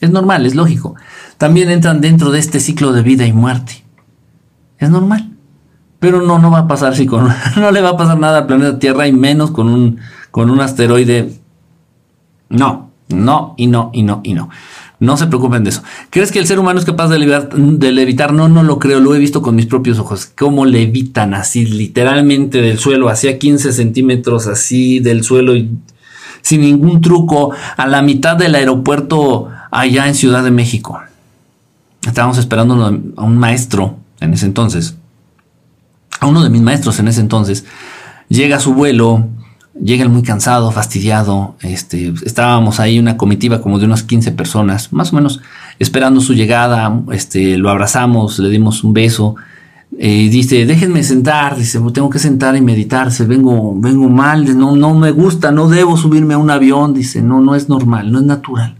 Es 0.00 0.10
normal, 0.10 0.46
es 0.46 0.54
lógico. 0.54 0.94
También 1.38 1.70
entran 1.70 2.00
dentro 2.00 2.30
de 2.30 2.38
este 2.38 2.60
ciclo 2.60 2.92
de 2.92 3.02
vida 3.02 3.26
y 3.26 3.32
muerte. 3.32 3.82
Es 4.78 4.90
normal. 4.90 5.31
Pero 6.02 6.20
no, 6.20 6.40
no 6.40 6.50
va 6.50 6.58
a 6.58 6.66
pasar 6.66 6.96
si 6.96 7.06
con, 7.06 7.28
no 7.56 7.70
le 7.70 7.80
va 7.80 7.90
a 7.90 7.96
pasar 7.96 8.18
nada 8.18 8.38
al 8.38 8.46
planeta 8.46 8.80
Tierra 8.80 9.06
y 9.06 9.12
menos 9.12 9.52
con 9.52 9.68
un, 9.68 10.00
con 10.32 10.50
un 10.50 10.58
asteroide. 10.58 11.32
No, 12.48 12.90
no, 13.08 13.54
y 13.56 13.68
no, 13.68 13.92
y 13.94 14.02
no, 14.02 14.20
y 14.24 14.34
no. 14.34 14.50
No 14.98 15.16
se 15.16 15.28
preocupen 15.28 15.62
de 15.62 15.70
eso. 15.70 15.84
¿Crees 16.10 16.32
que 16.32 16.40
el 16.40 16.46
ser 16.48 16.58
humano 16.58 16.80
es 16.80 16.84
capaz 16.84 17.06
de 17.06 17.20
levitar? 17.20 17.50
De 17.54 17.92
levitar? 17.92 18.32
No, 18.32 18.48
no 18.48 18.64
lo 18.64 18.80
creo. 18.80 18.98
Lo 18.98 19.14
he 19.14 19.20
visto 19.20 19.42
con 19.42 19.54
mis 19.54 19.66
propios 19.66 20.00
ojos. 20.00 20.26
Cómo 20.36 20.66
levitan 20.66 21.34
así, 21.34 21.66
literalmente 21.66 22.60
del 22.60 22.80
suelo, 22.80 23.08
hacia 23.08 23.38
15 23.38 23.70
centímetros 23.70 24.48
así 24.48 24.98
del 24.98 25.22
suelo 25.22 25.54
y 25.54 25.70
sin 26.40 26.62
ningún 26.62 27.00
truco 27.00 27.52
a 27.76 27.86
la 27.86 28.02
mitad 28.02 28.36
del 28.36 28.56
aeropuerto 28.56 29.50
allá 29.70 30.08
en 30.08 30.16
Ciudad 30.16 30.42
de 30.42 30.50
México. 30.50 31.00
Estábamos 32.04 32.38
esperando 32.38 32.74
a 33.16 33.22
un 33.22 33.38
maestro 33.38 33.98
en 34.18 34.34
ese 34.34 34.46
entonces 34.46 34.96
a 36.22 36.26
uno 36.28 36.42
de 36.42 36.50
mis 36.50 36.62
maestros 36.62 36.98
en 37.00 37.08
ese 37.08 37.20
entonces, 37.20 37.64
llega 38.28 38.56
a 38.56 38.60
su 38.60 38.74
vuelo, 38.74 39.26
llega 39.80 40.06
muy 40.08 40.22
cansado, 40.22 40.70
fastidiado, 40.70 41.56
este, 41.62 42.14
estábamos 42.24 42.78
ahí 42.80 42.98
una 42.98 43.16
comitiva 43.16 43.60
como 43.60 43.78
de 43.78 43.86
unas 43.86 44.04
15 44.04 44.32
personas, 44.32 44.92
más 44.92 45.12
o 45.12 45.16
menos, 45.16 45.40
esperando 45.78 46.20
su 46.20 46.34
llegada, 46.34 47.00
este, 47.10 47.58
lo 47.58 47.70
abrazamos, 47.70 48.38
le 48.38 48.48
dimos 48.50 48.84
un 48.84 48.92
beso, 48.92 49.34
y 49.98 50.28
dice, 50.28 50.64
déjenme 50.64 51.02
sentar, 51.02 51.56
dice, 51.56 51.78
tengo 51.92 52.08
que 52.08 52.18
sentar 52.18 52.56
y 52.56 52.60
meditar, 52.60 53.10
vengo, 53.26 53.74
vengo 53.78 54.08
mal, 54.08 54.56
no, 54.56 54.76
no 54.76 54.94
me 54.94 55.10
gusta, 55.10 55.50
no 55.50 55.68
debo 55.68 55.96
subirme 55.96 56.34
a 56.34 56.38
un 56.38 56.50
avión, 56.50 56.94
dice, 56.94 57.20
no, 57.20 57.40
no 57.40 57.54
es 57.54 57.68
normal, 57.68 58.10
no 58.10 58.20
es 58.20 58.24
natural. 58.24 58.76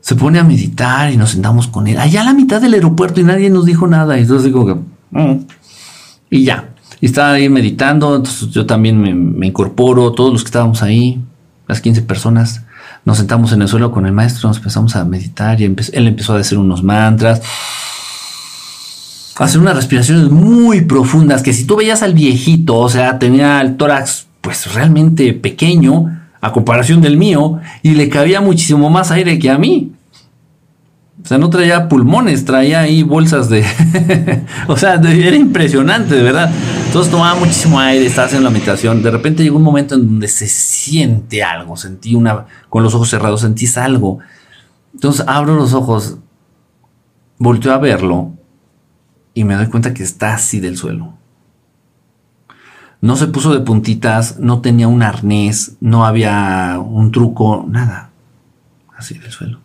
Se 0.00 0.16
pone 0.16 0.40
a 0.40 0.44
meditar 0.44 1.12
y 1.12 1.16
nos 1.16 1.30
sentamos 1.30 1.68
con 1.68 1.86
él, 1.86 1.98
allá 1.98 2.22
a 2.22 2.24
la 2.24 2.34
mitad 2.34 2.60
del 2.60 2.74
aeropuerto 2.74 3.20
y 3.20 3.24
nadie 3.24 3.50
nos 3.50 3.66
dijo 3.66 3.86
nada, 3.86 4.16
y 4.16 4.22
entonces 4.22 4.46
digo 4.46 4.66
que... 4.66 4.74
Mm". 5.10 5.44
Y 6.32 6.44
ya. 6.44 6.70
Y 6.98 7.06
estaba 7.06 7.32
ahí 7.32 7.50
meditando, 7.50 8.16
entonces 8.16 8.48
yo 8.48 8.64
también 8.64 8.98
me, 9.38 9.46
incorporo, 9.46 10.12
todos 10.12 10.32
los 10.32 10.42
que 10.42 10.48
estábamos 10.48 10.82
ahí, 10.82 11.20
las 11.68 11.82
15 11.82 12.00
personas, 12.02 12.64
nos 13.04 13.18
sentamos 13.18 13.52
en 13.52 13.60
el 13.60 13.68
suelo 13.68 13.92
con 13.92 14.06
el 14.06 14.12
maestro, 14.12 14.48
nos 14.48 14.56
empezamos 14.56 14.96
a 14.96 15.04
meditar 15.04 15.60
y 15.60 15.64
él 15.64 16.06
empezó 16.06 16.32
a 16.32 16.38
decir 16.38 16.56
unos 16.56 16.82
mantras. 16.82 17.42
hacer 19.36 19.60
unas 19.60 19.76
respiraciones 19.76 20.30
muy 20.30 20.80
profundas, 20.80 21.42
que 21.42 21.52
si 21.52 21.66
tú 21.66 21.76
veías 21.76 22.02
al 22.02 22.14
viejito, 22.14 22.78
o 22.78 22.88
sea, 22.88 23.18
tenía 23.18 23.60
el 23.60 23.76
tórax 23.76 24.26
pues 24.40 24.72
realmente 24.72 25.34
pequeño 25.34 26.18
a 26.40 26.52
comparación 26.52 27.02
del 27.02 27.18
mío 27.18 27.60
y 27.82 27.90
le 27.90 28.08
cabía 28.08 28.40
muchísimo 28.40 28.88
más 28.88 29.10
aire 29.10 29.38
que 29.38 29.50
a 29.50 29.58
mí. 29.58 29.92
O 31.22 31.26
sea, 31.26 31.38
no 31.38 31.50
traía 31.50 31.88
pulmones, 31.88 32.44
traía 32.44 32.80
ahí 32.80 33.04
bolsas 33.04 33.48
de... 33.48 33.64
o 34.66 34.76
sea, 34.76 34.94
era 34.94 35.36
impresionante, 35.36 36.16
de 36.16 36.22
verdad. 36.22 36.52
Entonces 36.86 37.12
tomaba 37.12 37.38
muchísimo 37.38 37.78
aire, 37.78 38.06
estaba 38.06 38.26
haciendo 38.26 38.48
la 38.48 38.52
meditación. 38.52 39.02
De 39.02 39.10
repente 39.10 39.44
llegó 39.44 39.58
un 39.58 39.62
momento 39.62 39.94
en 39.94 40.06
donde 40.06 40.26
se 40.26 40.48
siente 40.48 41.44
algo. 41.44 41.76
Sentí 41.76 42.16
una... 42.16 42.46
Con 42.68 42.82
los 42.82 42.94
ojos 42.94 43.08
cerrados, 43.08 43.42
sentís 43.42 43.78
algo. 43.78 44.18
Entonces 44.94 45.24
abro 45.28 45.54
los 45.54 45.74
ojos, 45.74 46.18
volteo 47.38 47.72
a 47.72 47.78
verlo 47.78 48.32
y 49.32 49.44
me 49.44 49.54
doy 49.54 49.66
cuenta 49.66 49.94
que 49.94 50.02
está 50.02 50.34
así 50.34 50.60
del 50.60 50.76
suelo. 50.76 51.14
No 53.00 53.16
se 53.16 53.26
puso 53.26 53.52
de 53.52 53.60
puntitas, 53.60 54.38
no 54.38 54.60
tenía 54.60 54.86
un 54.88 55.02
arnés, 55.02 55.76
no 55.80 56.04
había 56.04 56.78
un 56.78 57.10
truco, 57.10 57.64
nada. 57.68 58.10
Así 58.96 59.18
del 59.18 59.32
suelo. 59.32 59.61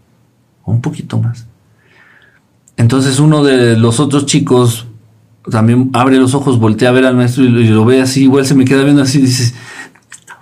Un 0.67 0.81
poquito 0.81 1.17
más. 1.17 1.47
Entonces 2.75 3.19
uno 3.19 3.43
de 3.43 3.77
los 3.77 3.99
otros 4.01 4.25
chicos 4.25 4.85
también 5.49 5.89
abre 5.93 6.17
los 6.17 6.33
ojos, 6.33 6.59
voltea 6.59 6.89
a 6.89 6.91
ver 6.91 7.05
al 7.05 7.15
maestro 7.15 7.45
y 7.45 7.67
lo 7.69 7.85
ve 7.85 8.01
así, 8.01 8.23
igual 8.23 8.45
se 8.45 8.53
me 8.53 8.65
queda 8.65 8.83
viendo 8.83 9.01
así 9.01 9.19
y 9.19 9.21
dice, 9.21 9.53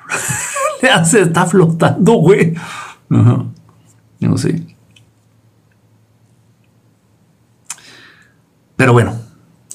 le 0.81 0.89
hace, 0.89 1.21
está 1.21 1.45
flotando, 1.45 2.13
güey. 2.13 2.55
No 3.07 4.37
sé. 4.37 4.63
Pero 8.75 8.93
bueno, 8.93 9.15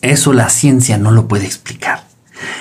eso 0.03 0.33
la 0.33 0.49
ciencia 0.49 0.99
no 0.99 1.13
lo 1.13 1.29
puede 1.29 1.47
explicar. 1.47 2.05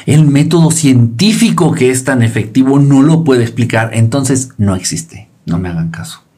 El 0.05 0.27
método 0.27 0.69
científico 0.69 1.71
que 1.73 1.89
es 1.89 2.03
tan 2.03 2.21
efectivo 2.21 2.77
no 2.77 3.01
lo 3.01 3.23
puede 3.23 3.43
explicar, 3.43 3.89
entonces 3.93 4.51
no 4.57 4.75
existe. 4.75 5.27
No 5.47 5.57
me 5.57 5.69
hagan 5.69 5.89
caso. 5.89 6.28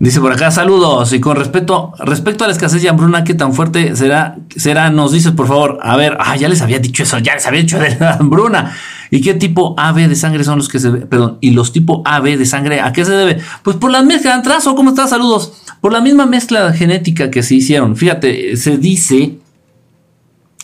Dice 0.00 0.18
por 0.18 0.32
acá, 0.32 0.50
saludos. 0.50 1.12
Y 1.12 1.20
con 1.20 1.36
respecto, 1.36 1.92
respecto 1.98 2.44
a 2.44 2.46
la 2.46 2.54
escasez 2.54 2.80
de 2.80 2.88
hambruna, 2.88 3.22
¿qué 3.22 3.34
tan 3.34 3.52
fuerte 3.52 3.94
será? 3.96 4.38
será? 4.56 4.88
Nos 4.88 5.12
dices, 5.12 5.32
por 5.32 5.46
favor. 5.46 5.78
A 5.82 5.94
ver, 5.94 6.16
ah, 6.18 6.36
ya 6.36 6.48
les 6.48 6.62
había 6.62 6.78
dicho 6.78 7.02
eso, 7.02 7.18
ya 7.18 7.34
les 7.34 7.46
había 7.46 7.60
dicho 7.60 7.78
de 7.78 7.94
la 8.00 8.14
hambruna. 8.14 8.74
¿Y 9.10 9.20
qué 9.20 9.34
tipo 9.34 9.74
AB 9.76 10.08
de 10.08 10.16
sangre 10.16 10.42
son 10.42 10.56
los 10.56 10.70
que 10.70 10.78
se 10.78 10.90
Perdón, 10.90 11.36
¿y 11.42 11.50
los 11.50 11.72
tipo 11.72 12.00
AB 12.06 12.38
de 12.38 12.46
sangre 12.46 12.80
a 12.80 12.94
qué 12.94 13.04
se 13.04 13.12
debe? 13.12 13.42
Pues 13.62 13.76
por 13.76 13.90
la 13.90 14.00
mezcla 14.00 14.32
de 14.32 14.38
atraso. 14.38 14.74
¿Cómo 14.74 14.88
estás? 14.88 15.10
Saludos. 15.10 15.52
Por 15.82 15.92
la 15.92 16.00
misma 16.00 16.24
mezcla 16.24 16.72
genética 16.72 17.30
que 17.30 17.42
se 17.42 17.56
hicieron. 17.56 17.94
Fíjate, 17.94 18.56
se 18.56 18.78
dice 18.78 19.36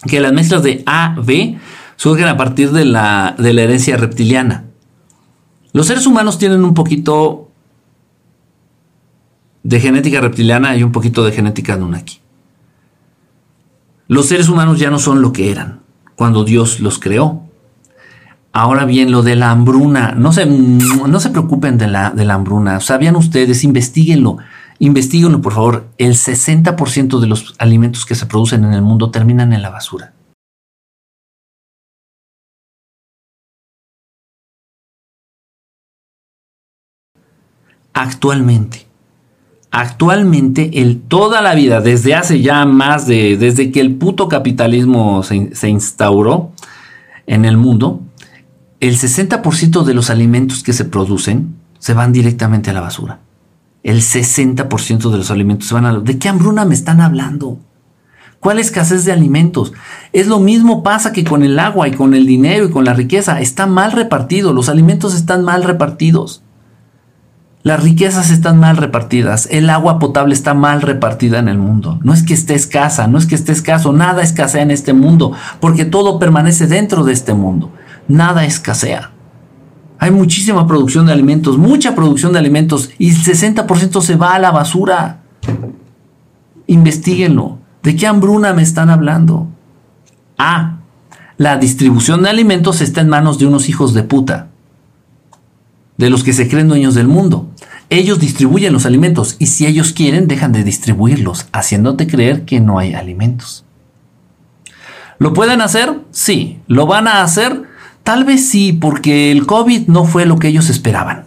que 0.06 0.18
las 0.18 0.32
mezclas 0.32 0.62
de 0.62 0.82
AB 0.86 1.58
surgen 1.96 2.28
a 2.28 2.38
partir 2.38 2.72
de 2.72 2.86
la, 2.86 3.36
de 3.38 3.52
la 3.52 3.62
herencia 3.62 3.98
reptiliana. 3.98 4.64
Los 5.74 5.88
seres 5.88 6.06
humanos 6.06 6.38
tienen 6.38 6.64
un 6.64 6.72
poquito 6.72 7.45
de 9.66 9.80
genética 9.80 10.20
reptiliana 10.20 10.76
y 10.76 10.84
un 10.84 10.92
poquito 10.92 11.24
de 11.24 11.32
genética 11.32 11.74
Anunnaki. 11.74 12.20
Los 14.06 14.26
seres 14.26 14.48
humanos 14.48 14.78
ya 14.78 14.90
no 14.90 15.00
son 15.00 15.20
lo 15.20 15.32
que 15.32 15.50
eran 15.50 15.80
cuando 16.14 16.44
Dios 16.44 16.78
los 16.78 17.00
creó. 17.00 17.42
Ahora 18.52 18.84
bien, 18.84 19.10
lo 19.10 19.24
de 19.24 19.34
la 19.34 19.50
hambruna, 19.50 20.12
no 20.12 20.32
se, 20.32 20.46
no 20.46 21.18
se 21.18 21.30
preocupen 21.30 21.78
de 21.78 21.88
la, 21.88 22.10
de 22.10 22.24
la 22.24 22.34
hambruna. 22.34 22.78
Sabían 22.78 23.16
ustedes, 23.16 23.64
investiguenlo, 23.64 24.38
investiguenlo 24.78 25.42
por 25.42 25.52
favor. 25.52 25.88
El 25.98 26.12
60% 26.12 27.18
de 27.18 27.26
los 27.26 27.56
alimentos 27.58 28.06
que 28.06 28.14
se 28.14 28.26
producen 28.26 28.64
en 28.64 28.72
el 28.72 28.82
mundo 28.82 29.10
terminan 29.10 29.52
en 29.52 29.62
la 29.62 29.70
basura. 29.70 30.12
Actualmente, 37.92 38.86
actualmente, 39.76 40.80
el, 40.80 41.02
toda 41.02 41.42
la 41.42 41.54
vida, 41.54 41.82
desde 41.82 42.14
hace 42.14 42.40
ya 42.40 42.64
más 42.64 43.06
de, 43.06 43.36
desde 43.36 43.70
que 43.70 43.80
el 43.80 43.94
puto 43.96 44.26
capitalismo 44.26 45.22
se, 45.22 45.68
instauró 45.68 46.52
en 47.26 47.44
el 47.44 47.58
mundo, 47.58 48.00
el 48.80 48.96
60% 48.96 49.84
de 49.84 49.92
los 49.92 50.08
alimentos 50.08 50.62
que 50.62 50.72
se 50.72 50.86
producen 50.86 51.56
se 51.78 51.92
van 51.92 52.14
directamente 52.14 52.70
a 52.70 52.72
la 52.72 52.80
basura. 52.80 53.20
El 53.82 54.00
60% 54.00 55.10
de 55.10 55.18
los 55.18 55.30
alimentos 55.30 55.68
se 55.68 55.74
van 55.74 55.84
a 55.84 55.92
la... 55.92 56.00
¿De 56.00 56.18
qué 56.18 56.30
hambruna 56.30 56.64
me 56.64 56.74
están 56.74 57.02
hablando? 57.02 57.58
¿Cuál 58.40 58.58
escasez 58.58 59.04
de 59.04 59.12
alimentos? 59.12 59.74
Es 60.14 60.26
lo 60.26 60.40
mismo 60.40 60.82
pasa 60.82 61.12
que 61.12 61.22
con 61.22 61.42
el 61.42 61.58
agua 61.58 61.86
y 61.86 61.92
con 61.92 62.14
el 62.14 62.26
dinero 62.26 62.64
y 62.64 62.70
con 62.70 62.86
la 62.86 62.94
riqueza. 62.94 63.42
Está 63.42 63.66
mal 63.66 63.92
repartido, 63.92 64.54
los 64.54 64.70
alimentos 64.70 65.14
están 65.14 65.44
mal 65.44 65.64
repartidos. 65.64 66.42
Las 67.66 67.82
riquezas 67.82 68.30
están 68.30 68.60
mal 68.60 68.76
repartidas, 68.76 69.48
el 69.50 69.70
agua 69.70 69.98
potable 69.98 70.34
está 70.34 70.54
mal 70.54 70.82
repartida 70.82 71.40
en 71.40 71.48
el 71.48 71.58
mundo. 71.58 71.98
No 72.04 72.14
es 72.14 72.22
que 72.22 72.32
esté 72.32 72.54
escasa, 72.54 73.08
no 73.08 73.18
es 73.18 73.26
que 73.26 73.34
esté 73.34 73.50
escaso, 73.50 73.92
nada 73.92 74.22
escasea 74.22 74.62
en 74.62 74.70
este 74.70 74.92
mundo, 74.92 75.32
porque 75.58 75.84
todo 75.84 76.20
permanece 76.20 76.68
dentro 76.68 77.02
de 77.02 77.12
este 77.12 77.34
mundo. 77.34 77.72
Nada 78.06 78.44
escasea. 78.44 79.10
Hay 79.98 80.12
muchísima 80.12 80.68
producción 80.68 81.06
de 81.06 81.12
alimentos, 81.12 81.58
mucha 81.58 81.96
producción 81.96 82.32
de 82.32 82.38
alimentos, 82.38 82.90
y 82.98 83.10
el 83.10 83.16
60% 83.16 84.00
se 84.00 84.14
va 84.14 84.36
a 84.36 84.38
la 84.38 84.52
basura. 84.52 85.22
Investíguenlo. 86.68 87.58
¿De 87.82 87.96
qué 87.96 88.06
hambruna 88.06 88.52
me 88.52 88.62
están 88.62 88.90
hablando? 88.90 89.48
Ah, 90.38 90.76
la 91.36 91.56
distribución 91.56 92.22
de 92.22 92.30
alimentos 92.30 92.80
está 92.80 93.00
en 93.00 93.08
manos 93.08 93.40
de 93.40 93.46
unos 93.46 93.68
hijos 93.68 93.92
de 93.92 94.04
puta 94.04 94.50
de 95.96 96.10
los 96.10 96.24
que 96.24 96.32
se 96.32 96.48
creen 96.48 96.68
dueños 96.68 96.94
del 96.94 97.08
mundo. 97.08 97.48
Ellos 97.88 98.18
distribuyen 98.18 98.72
los 98.72 98.86
alimentos 98.86 99.36
y 99.38 99.46
si 99.46 99.66
ellos 99.66 99.92
quieren 99.92 100.28
dejan 100.28 100.52
de 100.52 100.64
distribuirlos, 100.64 101.46
haciéndote 101.52 102.06
creer 102.06 102.44
que 102.44 102.60
no 102.60 102.78
hay 102.78 102.94
alimentos. 102.94 103.64
¿Lo 105.18 105.32
pueden 105.32 105.60
hacer? 105.60 106.00
Sí. 106.10 106.60
¿Lo 106.66 106.86
van 106.86 107.08
a 107.08 107.22
hacer? 107.22 107.62
Tal 108.02 108.24
vez 108.24 108.48
sí, 108.48 108.72
porque 108.72 109.32
el 109.32 109.46
COVID 109.46 109.88
no 109.88 110.04
fue 110.04 110.26
lo 110.26 110.38
que 110.38 110.48
ellos 110.48 110.68
esperaban. 110.68 111.26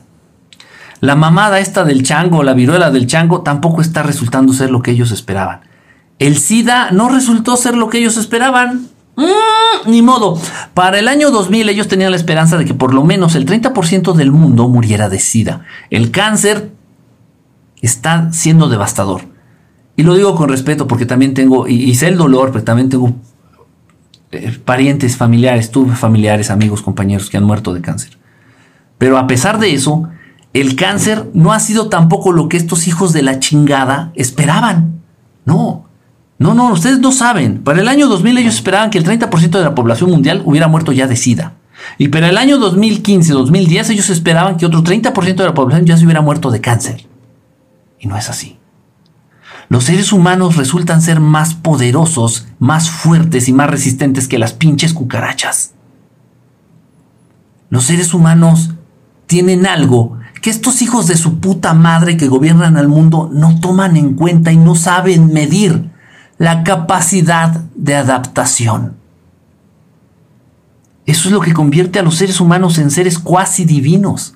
La 1.02 1.16
mamada 1.16 1.60
esta 1.60 1.84
del 1.86 2.04
chango, 2.04 2.44
la 2.44 2.54
viruela 2.54 2.92
del 2.92 3.08
chango, 3.08 3.42
tampoco 3.42 3.82
está 3.82 4.04
resultando 4.04 4.54
ser 4.54 4.70
lo 4.70 4.82
que 4.82 4.92
ellos 4.92 5.12
esperaban. 5.12 5.62
El 6.20 6.38
SIDA 6.38 6.92
no 6.92 7.10
resultó 7.10 7.56
ser 7.56 7.76
lo 7.76 7.90
que 7.90 8.00
ellos 8.00 8.18
esperaban. 8.18 8.88
Mm, 9.20 9.92
ni 9.92 10.02
modo. 10.02 10.40
Para 10.74 10.98
el 10.98 11.10
año 11.10 11.30
2000 11.30 11.68
ellos 11.68 11.90
tenían 11.90 12.12
la 12.12 12.18
esperanza 12.18 12.58
de 12.58 12.64
que 12.64 12.74
por 12.74 12.94
lo 12.94 13.04
menos 13.04 13.36
el 13.36 13.46
30% 13.46 14.14
del 14.14 14.32
mundo 14.32 14.70
muriera 14.70 15.10
de 15.10 15.20
SIDA. 15.20 15.66
El 15.90 16.12
cáncer 16.12 16.72
está 17.82 18.32
siendo 18.32 18.70
devastador. 18.70 19.24
Y 19.98 20.04
lo 20.04 20.16
digo 20.16 20.36
con 20.36 20.48
respeto 20.48 20.88
porque 20.88 21.06
también 21.06 21.34
tengo, 21.34 21.68
y, 21.68 21.94
sé 21.96 22.08
el 22.08 22.18
dolor, 22.18 22.52
pero 22.54 22.64
también 22.64 22.88
tengo 22.88 23.14
eh, 24.32 24.58
parientes, 24.64 25.18
familiares, 25.18 25.70
tuve 25.70 25.96
familiares, 25.96 26.50
amigos, 26.50 26.82
compañeros 26.82 27.30
que 27.30 27.36
han 27.36 27.44
muerto 27.44 27.74
de 27.74 27.82
cáncer. 27.82 28.18
Pero 28.98 29.18
a 29.18 29.28
pesar 29.28 29.60
de 29.60 29.74
eso, 29.74 30.08
el 30.54 30.78
cáncer 30.78 31.30
no 31.34 31.52
ha 31.52 31.60
sido 31.60 31.90
tampoco 31.90 32.32
lo 32.32 32.48
que 32.48 32.56
estos 32.56 32.88
hijos 32.88 33.12
de 33.12 33.24
la 33.24 33.40
chingada 33.40 34.14
esperaban. 34.16 35.02
No, 35.44 35.89
no, 36.40 36.54
no, 36.54 36.72
ustedes 36.72 37.00
no 37.00 37.12
saben. 37.12 37.64
Para 37.64 37.82
el 37.82 37.88
año 37.90 38.08
2000 38.08 38.38
ellos 38.38 38.56
esperaban 38.56 38.90
que 38.90 38.98
el 38.98 39.06
30% 39.06 39.50
de 39.50 39.64
la 39.64 39.76
población 39.76 40.10
mundial 40.10 40.42
hubiera 40.46 40.70
muerto 40.70 40.94
ya 40.94 41.06
de 41.06 41.18
SIDA. 41.18 41.56
Y 41.98 42.08
para 42.08 42.30
el 42.30 42.38
año 42.38 42.58
2015-2010 42.60 43.90
ellos 43.92 44.10
esperaban 44.10 44.56
que 44.56 44.66
otro 44.66 44.82
30% 44.82 45.36
de 45.36 45.46
la 45.46 45.54
población 45.54 45.86
ya 45.86 45.98
se 45.98 46.06
hubiera 46.06 46.22
muerto 46.22 46.50
de 46.50 46.62
cáncer. 46.62 47.06
Y 48.00 48.08
no 48.08 48.18
es 48.18 48.30
así. 48.30 48.58
Los 49.68 49.84
seres 49.84 50.14
humanos 50.14 50.56
resultan 50.56 51.02
ser 51.02 51.20
más 51.20 51.54
poderosos, 51.54 52.48
más 52.58 52.90
fuertes 52.90 53.50
y 53.50 53.54
más 53.54 53.70
resistentes 53.70 54.30
que 54.30 54.40
las 54.40 54.54
pinches 54.54 54.94
cucarachas. 54.94 55.74
Los 57.70 57.84
seres 57.84 58.14
humanos 58.14 58.72
tienen 59.28 59.68
algo 59.68 60.18
que 60.42 60.50
estos 60.50 60.82
hijos 60.82 61.06
de 61.08 61.18
su 61.18 61.40
puta 61.40 61.74
madre 61.74 62.16
que 62.16 62.30
gobiernan 62.30 62.78
al 62.78 62.88
mundo 62.88 63.30
no 63.32 63.60
toman 63.60 63.98
en 63.98 64.14
cuenta 64.14 64.54
y 64.54 64.58
no 64.58 64.74
saben 64.74 65.34
medir 65.34 65.92
la 66.40 66.64
capacidad 66.64 67.50
de 67.76 67.96
adaptación. 67.96 68.96
Eso 71.06 71.28
es 71.28 71.34
lo 71.34 71.42
que 71.42 71.54
convierte 71.54 72.00
a 72.00 72.02
los 72.02 72.16
seres 72.16 72.40
humanos 72.40 72.78
en 72.78 72.92
seres 72.92 73.20
cuasi 73.20 73.66
divinos. 73.66 74.36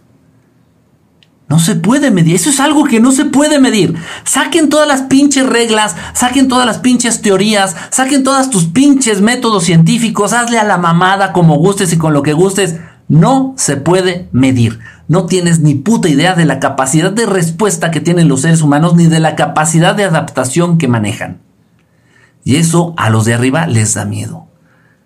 No 1.48 1.60
se 1.60 1.76
puede 1.76 2.12
medir, 2.12 2.36
eso 2.36 2.50
es 2.50 2.60
algo 2.60 2.84
que 2.84 3.00
no 3.00 3.12
se 3.12 3.26
puede 3.26 3.60
medir. 3.60 3.96
Saquen 4.26 4.70
todas 4.70 4.88
las 4.88 5.04
pinches 5.04 5.46
reglas, 5.46 5.96
saquen 6.14 6.48
todas 6.50 6.66
las 6.66 6.80
pinches 6.80 7.22
teorías, 7.22 7.76
saquen 7.90 8.24
todos 8.24 8.50
tus 8.50 8.66
pinches 8.66 9.22
métodos 9.22 9.64
científicos, 9.64 10.34
hazle 10.34 10.60
a 10.60 10.64
la 10.64 10.78
mamada 10.78 11.32
como 11.32 11.56
gustes 11.56 11.94
y 11.94 11.98
con 11.98 12.12
lo 12.12 12.22
que 12.22 12.34
gustes. 12.34 12.80
No 13.08 13.54
se 13.56 13.78
puede 13.78 14.28
medir. 14.34 14.80
No 15.08 15.26
tienes 15.26 15.60
ni 15.60 15.76
puta 15.76 16.10
idea 16.10 16.34
de 16.34 16.46
la 16.46 16.60
capacidad 16.60 17.12
de 17.12 17.28
respuesta 17.28 17.92
que 17.92 18.02
tienen 18.02 18.28
los 18.28 18.42
seres 18.42 18.62
humanos 18.62 18.96
ni 18.96 19.06
de 19.06 19.20
la 19.20 19.36
capacidad 19.36 19.96
de 19.96 20.04
adaptación 20.04 20.78
que 20.78 20.88
manejan. 20.90 21.53
Y 22.44 22.58
eso 22.58 22.94
a 22.98 23.10
los 23.10 23.26
de 23.26 23.34
arriba 23.34 23.68
les 23.68 23.94
da 23.94 24.06
miedo. 24.06 24.48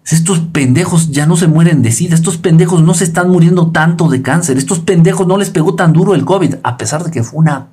Estos 0.06 0.40
pendejos 0.40 1.12
ya 1.12 1.26
no 1.26 1.36
se 1.36 1.48
mueren 1.48 1.82
de 1.82 1.92
sida, 1.92 2.16
estos 2.16 2.38
pendejos 2.38 2.82
no 2.82 2.94
se 2.94 3.04
están 3.04 3.30
muriendo 3.30 3.72
tanto 3.72 4.08
de 4.08 4.22
cáncer, 4.22 4.58
estos 4.58 4.80
pendejos 4.80 5.28
no 5.28 5.38
les 5.38 5.50
pegó 5.50 5.76
tan 5.76 5.92
duro 5.92 6.16
el 6.16 6.24
COVID, 6.24 6.56
a 6.64 6.78
pesar 6.78 7.04
de 7.04 7.12
que 7.12 7.24
fue 7.24 7.40
una 7.40 7.68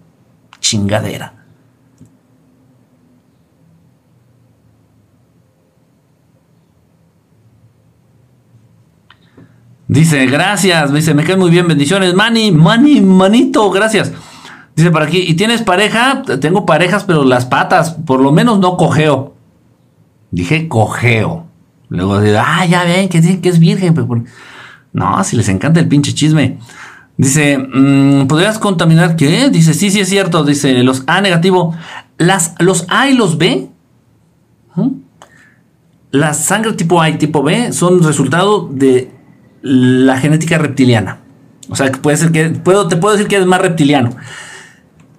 chingadera. 0.59 1.45
Dice, 9.87 10.27
gracias, 10.27 10.93
dice, 10.93 11.15
me 11.15 11.23
cae 11.23 11.37
muy 11.37 11.51
bien, 11.51 11.69
bendiciones, 11.69 12.15
mani, 12.15 12.51
mani, 12.51 13.01
manito, 13.01 13.71
gracias. 13.71 14.11
Dice 14.75 14.91
por 14.91 15.03
aquí, 15.03 15.19
¿y 15.19 15.35
tienes 15.35 15.63
pareja? 15.63 16.23
Tengo 16.41 16.67
parejas, 16.67 17.05
pero 17.05 17.23
las 17.23 17.45
patas, 17.45 17.93
por 17.93 18.21
lo 18.21 18.33
menos 18.33 18.59
no 18.59 18.77
cojeo. 18.77 19.34
Dije 20.35 20.67
cojeo. 20.67 21.47
Luego 21.89 22.21
dice, 22.21 22.39
ah, 22.39 22.67
ya 22.67 22.83
ven, 22.83 23.09
que 23.09 23.21
dicen 23.21 23.41
que 23.41 23.49
es 23.49 23.61
virgen. 23.61 23.95
no, 24.93 25.23
si 25.23 25.37
les 25.37 25.49
encanta 25.49 25.79
el 25.79 25.87
pinche 25.87 26.13
chisme. 26.13 26.59
Dice, 27.17 27.57
mm, 27.57 28.27
¿podrías 28.27 28.59
contaminar 28.59 29.15
qué? 29.15 29.49
Dice, 29.49 29.75
sí, 29.75 29.93
sí 29.93 30.01
es 30.01 30.09
cierto. 30.09 30.43
Dice, 30.43 30.83
los 30.83 31.05
A 31.07 31.21
negativo. 31.21 31.77
Las, 32.19 32.57
los 32.59 32.85
A 32.89 33.09
y 33.09 33.15
los 33.15 33.39
B. 33.39 33.69
La 36.11 36.35
sangre 36.35 36.73
tipo 36.73 37.01
A 37.01 37.11
y 37.11 37.19
tipo 37.19 37.45
B 37.45 37.73
son 37.73 38.03
resultado 38.03 38.69
de 38.69 39.13
la 39.63 40.19
genética 40.19 40.59
reptiliana. 40.59 41.21
O 41.69 41.77
sea, 41.77 41.93
que 41.93 41.99
puede 41.99 42.17
ser 42.17 42.33
que, 42.33 42.51
puedo, 42.51 42.89
te 42.89 42.97
puedo 42.97 43.15
decir 43.15 43.29
que 43.29 43.37
eres 43.37 43.47
más 43.47 43.61
reptiliano. 43.61 44.11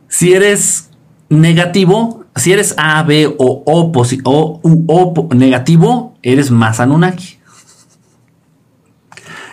Si 0.09 0.33
eres 0.33 0.89
negativo, 1.29 2.24
si 2.35 2.51
eres 2.51 2.75
A, 2.77 3.01
B 3.03 3.27
o 3.27 3.63
O, 3.65 3.91
o, 4.87 5.13
o 5.29 5.33
negativo, 5.33 6.15
eres 6.21 6.51
más 6.51 6.79
Anunnaki. 6.79 7.37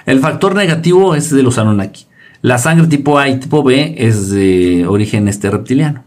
El 0.05 0.21
factor 0.21 0.55
negativo 0.55 1.14
es 1.14 1.31
de 1.31 1.42
los 1.42 1.59
Anunnaki. 1.59 2.07
La 2.40 2.59
sangre 2.59 2.88
tipo 2.88 3.18
A 3.18 3.29
y 3.29 3.38
tipo 3.38 3.62
B 3.62 3.95
es 3.99 4.31
de 4.31 4.85
origen 4.88 5.29
este 5.29 5.49
reptiliano. 5.49 6.03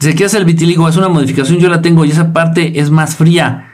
Dice, 0.00 0.14
¿qué 0.14 0.24
hace 0.24 0.38
el 0.38 0.46
vitiligo? 0.46 0.88
Es 0.88 0.96
una 0.96 1.08
modificación, 1.08 1.58
yo 1.58 1.68
la 1.68 1.82
tengo 1.82 2.04
y 2.04 2.10
esa 2.10 2.32
parte 2.32 2.80
es 2.80 2.90
más 2.90 3.16
fría. 3.16 3.70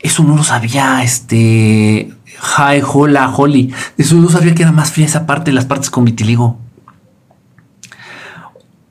Eso 0.00 0.24
no 0.24 0.36
lo 0.36 0.42
sabía, 0.42 1.02
este, 1.02 2.12
Hi, 2.58 2.82
hola, 2.92 3.32
Holly. 3.34 3.72
Eso 3.96 4.16
no 4.16 4.28
sabía 4.28 4.54
que 4.54 4.62
era 4.62 4.72
más 4.72 4.92
fría 4.92 5.06
esa 5.06 5.24
parte, 5.24 5.52
las 5.52 5.64
partes 5.66 5.88
con 5.88 6.04
vitiligo. 6.04 6.58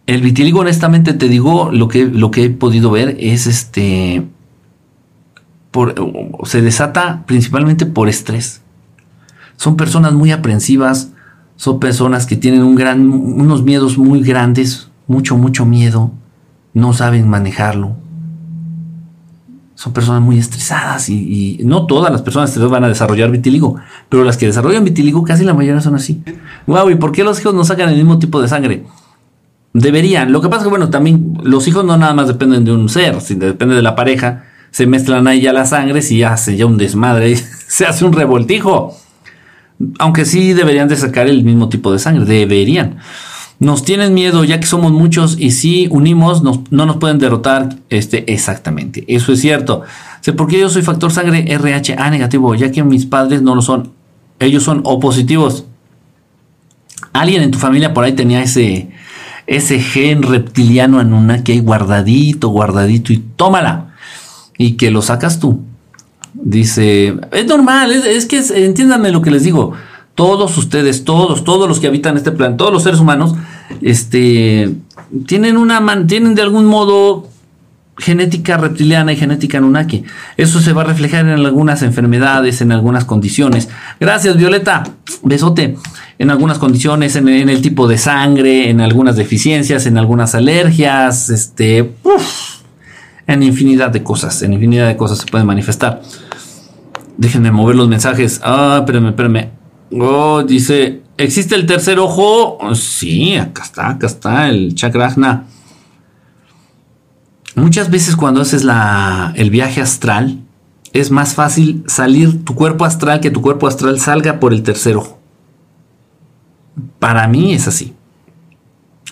El 0.05 0.21
vitiligo, 0.21 0.59
honestamente, 0.59 1.13
te 1.13 1.29
digo, 1.29 1.71
lo 1.71 1.87
que, 1.87 2.05
lo 2.05 2.31
que 2.31 2.45
he 2.45 2.49
podido 2.49 2.91
ver 2.91 3.15
es 3.19 3.47
este. 3.47 4.27
Se 6.43 6.61
desata 6.61 7.23
principalmente 7.25 7.85
por 7.85 8.09
estrés. 8.09 8.61
Son 9.55 9.75
personas 9.75 10.13
muy 10.13 10.31
aprensivas, 10.31 11.11
son 11.55 11.79
personas 11.79 12.25
que 12.25 12.35
tienen 12.35 12.63
un 12.63 12.75
gran, 12.75 13.09
unos 13.09 13.63
miedos 13.63 13.97
muy 13.97 14.21
grandes, 14.21 14.89
mucho, 15.07 15.37
mucho 15.37 15.65
miedo, 15.65 16.11
no 16.73 16.93
saben 16.93 17.27
manejarlo 17.27 17.95
son 19.83 19.91
personas 19.91 20.21
muy 20.21 20.37
estresadas 20.37 21.09
y, 21.09 21.59
no 21.65 21.87
todas 21.87 22.09
las 22.09 22.21
personas 22.21 22.57
van 22.69 22.85
a 22.85 22.87
desarrollar 22.87 23.29
vitiligo, 23.31 23.75
pero 24.07 24.23
las 24.23 24.37
que 24.37 24.45
desarrollan 24.45 24.85
vitiligo 24.85 25.25
casi 25.25 25.43
la 25.43 25.53
mayoría 25.53 25.81
son 25.81 25.95
así. 25.95 26.23
Wow, 26.67 26.89
¿y 26.89 26.95
por 26.95 27.11
qué 27.11 27.25
los 27.25 27.37
hijos 27.41 27.53
no 27.53 27.65
sacan 27.65 27.89
el 27.89 27.97
mismo 27.97 28.17
tipo 28.17 28.41
de 28.41 28.47
sangre? 28.47 28.85
Deberían. 29.73 30.31
Lo 30.31 30.41
que 30.41 30.49
pasa 30.49 30.62
es 30.62 30.63
que, 30.65 30.69
bueno, 30.69 30.89
también 30.89 31.38
los 31.43 31.67
hijos 31.67 31.83
no 31.83 31.97
nada 31.97 32.13
más 32.13 32.27
dependen 32.27 32.63
de 32.63 32.71
un 32.71 32.89
ser, 32.89 33.19
sino 33.21 33.45
depende 33.45 33.75
de 33.75 33.81
la 33.81 33.95
pareja. 33.95 34.43
Se 34.71 34.86
mezclan 34.86 35.27
ahí 35.27 35.41
ya 35.41 35.53
las 35.53 35.69
sangres 35.69 36.12
y 36.12 36.23
hace 36.23 36.55
ya 36.55 36.65
un 36.65 36.77
desmadre 36.77 37.36
se 37.67 37.86
hace 37.86 38.05
un 38.05 38.13
revoltijo. 38.13 38.95
Aunque 39.99 40.25
sí 40.25 40.53
deberían 40.53 40.88
de 40.88 40.95
sacar 40.95 41.27
el 41.27 41.43
mismo 41.43 41.69
tipo 41.69 41.91
de 41.91 41.99
sangre, 41.99 42.25
deberían. 42.25 42.97
Nos 43.59 43.83
tienen 43.83 44.13
miedo 44.13 44.43
ya 44.43 44.59
que 44.59 44.65
somos 44.65 44.91
muchos 44.91 45.38
y 45.39 45.51
si 45.51 45.88
unimos 45.89 46.43
no 46.43 46.86
nos 46.86 46.97
pueden 46.97 47.17
derrotar 47.17 47.77
este, 47.89 48.31
exactamente. 48.31 49.05
Eso 49.07 49.33
es 49.33 49.41
cierto. 49.41 49.83
Sé 50.21 50.33
por 50.33 50.47
qué 50.47 50.59
yo 50.59 50.69
soy 50.69 50.83
factor 50.83 51.12
sangre 51.12 51.45
RHA 51.57 52.09
negativo, 52.09 52.55
ya 52.55 52.71
que 52.71 52.83
mis 52.83 53.05
padres 53.05 53.41
no 53.41 53.55
lo 53.55 53.62
son. 53.62 53.91
Ellos 54.39 54.63
son 54.63 54.81
O 54.86 54.99
positivos. 54.99 55.65
Alguien 57.13 57.43
en 57.43 57.51
tu 57.51 57.59
familia 57.59 57.93
por 57.93 58.03
ahí 58.03 58.13
tenía 58.13 58.41
ese, 58.41 58.89
ese 59.47 59.79
gen 59.79 60.23
reptiliano 60.23 61.01
que 61.43 61.53
hay 61.53 61.60
guardadito, 61.60 62.49
guardadito 62.49 63.13
y 63.13 63.17
tómala. 63.17 63.93
Y 64.58 64.73
que 64.73 64.91
lo 64.91 65.01
sacas 65.01 65.39
tú. 65.39 65.62
Dice, 66.34 67.15
es 67.32 67.45
normal, 67.45 67.91
es, 67.91 68.25
que 68.25 68.39
entiéndanme 68.39 69.12
lo 69.12 69.21
que 69.21 69.32
les 69.32 69.43
digo 69.43 69.73
todos 70.15 70.58
ustedes, 70.58 71.06
todos, 71.06 71.43
todos 71.43 71.67
los 71.67 71.79
que 71.79 71.88
habitan 71.88 72.17
este 72.17 72.32
plan, 72.32 72.58
todos 72.58 72.71
los 72.71 72.84
seres 72.84 72.99
humanos, 72.99 73.36
este, 73.82 74.71
tienen 75.25 75.58
una, 75.58 76.06
tienen 76.06 76.36
de 76.36 76.43
algún 76.43 76.65
modo 76.65 77.27
genética 77.97 78.58
reptiliana 78.58 79.13
y 79.13 79.17
genética 79.17 79.58
Anunnaki. 79.58 80.03
Eso 80.38 80.60
se 80.60 80.73
va 80.73 80.82
a 80.82 80.86
reflejar 80.86 81.25
en 81.27 81.45
algunas 81.45 81.82
enfermedades, 81.84 82.62
en 82.62 82.71
algunas 82.71 83.06
condiciones. 83.06 83.69
Gracias, 83.99 84.38
Violeta. 84.38 84.84
Besote. 85.23 85.77
En 86.19 86.30
algunas 86.30 86.60
condiciones, 86.60 87.15
en, 87.15 87.28
el 87.28 87.62
tipo 87.62 87.88
de 87.88 87.97
sangre, 87.97 88.69
en 88.69 88.82
algunas 88.82 89.15
deficiencias, 89.15 89.86
en 89.86 89.97
algunas 89.97 90.36
alergias, 90.36 91.30
este, 91.30 91.93
en 93.28 93.43
infinidad 93.43 93.89
de 93.89 94.04
cosas, 94.04 94.41
en 94.43 94.54
infinidad 94.54 94.88
de 94.88 94.95
cosas 94.95 95.17
se 95.17 95.26
pueden 95.26 95.47
manifestar. 95.47 96.02
Déjenme 97.17 97.52
mover 97.52 97.76
los 97.76 97.88
mensajes. 97.88 98.39
Ah, 98.43 98.78
espérenme, 98.80 99.10
espérenme. 99.10 99.52
Oh, 99.91 100.43
dice, 100.43 101.02
¿existe 101.17 101.56
el 101.56 101.65
tercer 101.65 101.99
ojo? 101.99 102.58
Sí, 102.76 103.36
acá 103.36 103.63
está, 103.63 103.89
acá 103.89 104.08
está, 104.08 104.49
el 104.49 104.76
chakrajna. 104.76 105.45
Muchas 107.56 107.91
veces 107.91 108.15
cuando 108.15 108.41
haces 108.41 108.63
la, 108.63 109.34
el 109.36 109.52
viaje 109.52 109.82
astral, 109.82 110.39
es 110.91 111.12
más 111.12 111.36
fácil 111.36 111.84
salir 111.88 112.43
tu 112.43 112.56
cuerpo 112.56 112.86
astral 112.86 113.19
que 113.19 113.32
tu 113.32 113.41
cuerpo 113.41 113.67
astral 113.67 113.99
salga 113.99 114.39
por 114.39 114.54
el 114.54 114.63
tercer 114.63 114.95
ojo. 114.95 115.19
Para 116.99 117.27
mí 117.27 117.53
es 117.53 117.67
así. 117.67 117.93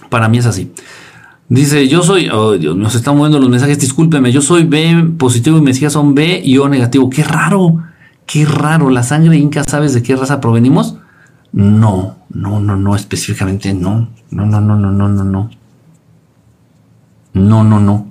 Para 0.09 0.27
mí 0.27 0.37
es 0.37 0.45
así. 0.45 0.71
Dice, 1.49 1.87
yo 1.87 2.01
soy, 2.01 2.29
oh 2.29 2.53
Dios, 2.53 2.77
nos 2.77 2.95
están 2.95 3.17
moviendo 3.17 3.39
los 3.39 3.49
mensajes, 3.49 3.77
discúlpeme, 3.77 4.31
yo 4.31 4.41
soy 4.41 4.63
B 4.63 5.11
positivo 5.17 5.57
y 5.57 5.61
me 5.61 5.71
decía 5.71 5.89
son 5.89 6.15
B 6.15 6.41
y 6.43 6.57
O 6.57 6.69
negativo. 6.69 7.09
Qué 7.09 7.23
raro. 7.23 7.83
Qué 8.25 8.45
raro, 8.45 8.89
la 8.89 9.03
sangre 9.03 9.35
inca, 9.35 9.63
¿sabes 9.65 9.93
de 9.93 10.01
qué 10.01 10.15
raza 10.15 10.39
provenimos? 10.39 10.95
No, 11.51 12.15
no, 12.29 12.61
no, 12.61 12.77
no, 12.77 12.95
específicamente 12.95 13.73
no. 13.73 14.07
No, 14.29 14.45
no, 14.45 14.61
no, 14.61 14.77
no, 14.77 14.91
no, 14.91 15.09
no, 15.09 15.23
no. 15.25 15.49
No, 17.33 17.63
no, 17.63 17.79
no. 17.81 18.07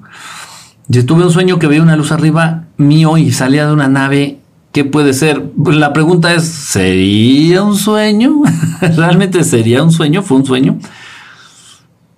Yo 0.88 1.06
tuve 1.06 1.24
un 1.24 1.30
sueño 1.30 1.58
que 1.58 1.66
veía 1.66 1.82
una 1.82 1.96
luz 1.96 2.12
arriba 2.12 2.64
mío 2.76 3.16
y 3.16 3.32
salía 3.32 3.66
de 3.66 3.72
una 3.72 3.88
nave. 3.88 4.40
¿Qué 4.72 4.84
puede 4.84 5.14
ser? 5.14 5.50
La 5.66 5.92
pregunta 5.92 6.32
es, 6.32 6.44
¿sería 6.44 7.62
un 7.62 7.76
sueño? 7.76 8.42
¿Realmente 8.80 9.42
sería 9.42 9.82
un 9.82 9.90
sueño? 9.90 10.22
¿Fue 10.22 10.36
un 10.36 10.46
sueño? 10.46 10.78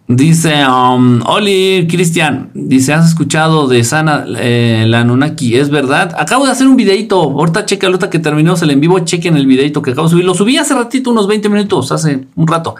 Dice, 0.07 0.67
um, 0.67 1.23
Oli, 1.25 1.87
Cristian, 1.89 2.51
dice, 2.53 2.93
¿has 2.93 3.09
escuchado 3.09 3.67
de 3.69 3.83
Sana 3.83 4.27
eh, 4.37 4.85
la 4.87 5.05
Nunaki? 5.05 5.57
¿Es 5.57 5.71
verdad? 5.71 6.15
Acabo 6.19 6.45
de 6.45 6.53
hacer 6.53 6.67
un 6.67 6.77
videito, 6.77 7.19
ahorita 7.19 7.65
checa, 7.65 7.87
ahorita 7.87 8.11
que 8.11 8.19
terminó 8.19 8.55
el 8.61 8.71
en 8.71 8.81
vivo, 8.81 8.99
chequen 8.99 9.39
el 9.39 9.47
videito 9.47 9.81
que 9.81 9.93
acabo 9.93 10.09
de 10.09 10.13
subir. 10.13 10.27
Lo 10.27 10.35
subí 10.35 10.59
hace 10.59 10.75
ratito, 10.75 11.11
unos 11.11 11.27
20 11.27 11.49
minutos, 11.49 11.93
hace 11.93 12.27
un 12.35 12.47
rato. 12.47 12.75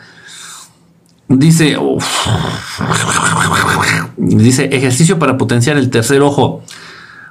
Dice, 1.29 1.79
dice, 4.19 4.65
ejercicio 4.67 5.19
para 5.19 5.39
potenciar 5.39 5.79
el 5.79 5.89
tercer 5.89 6.21
ojo. 6.21 6.63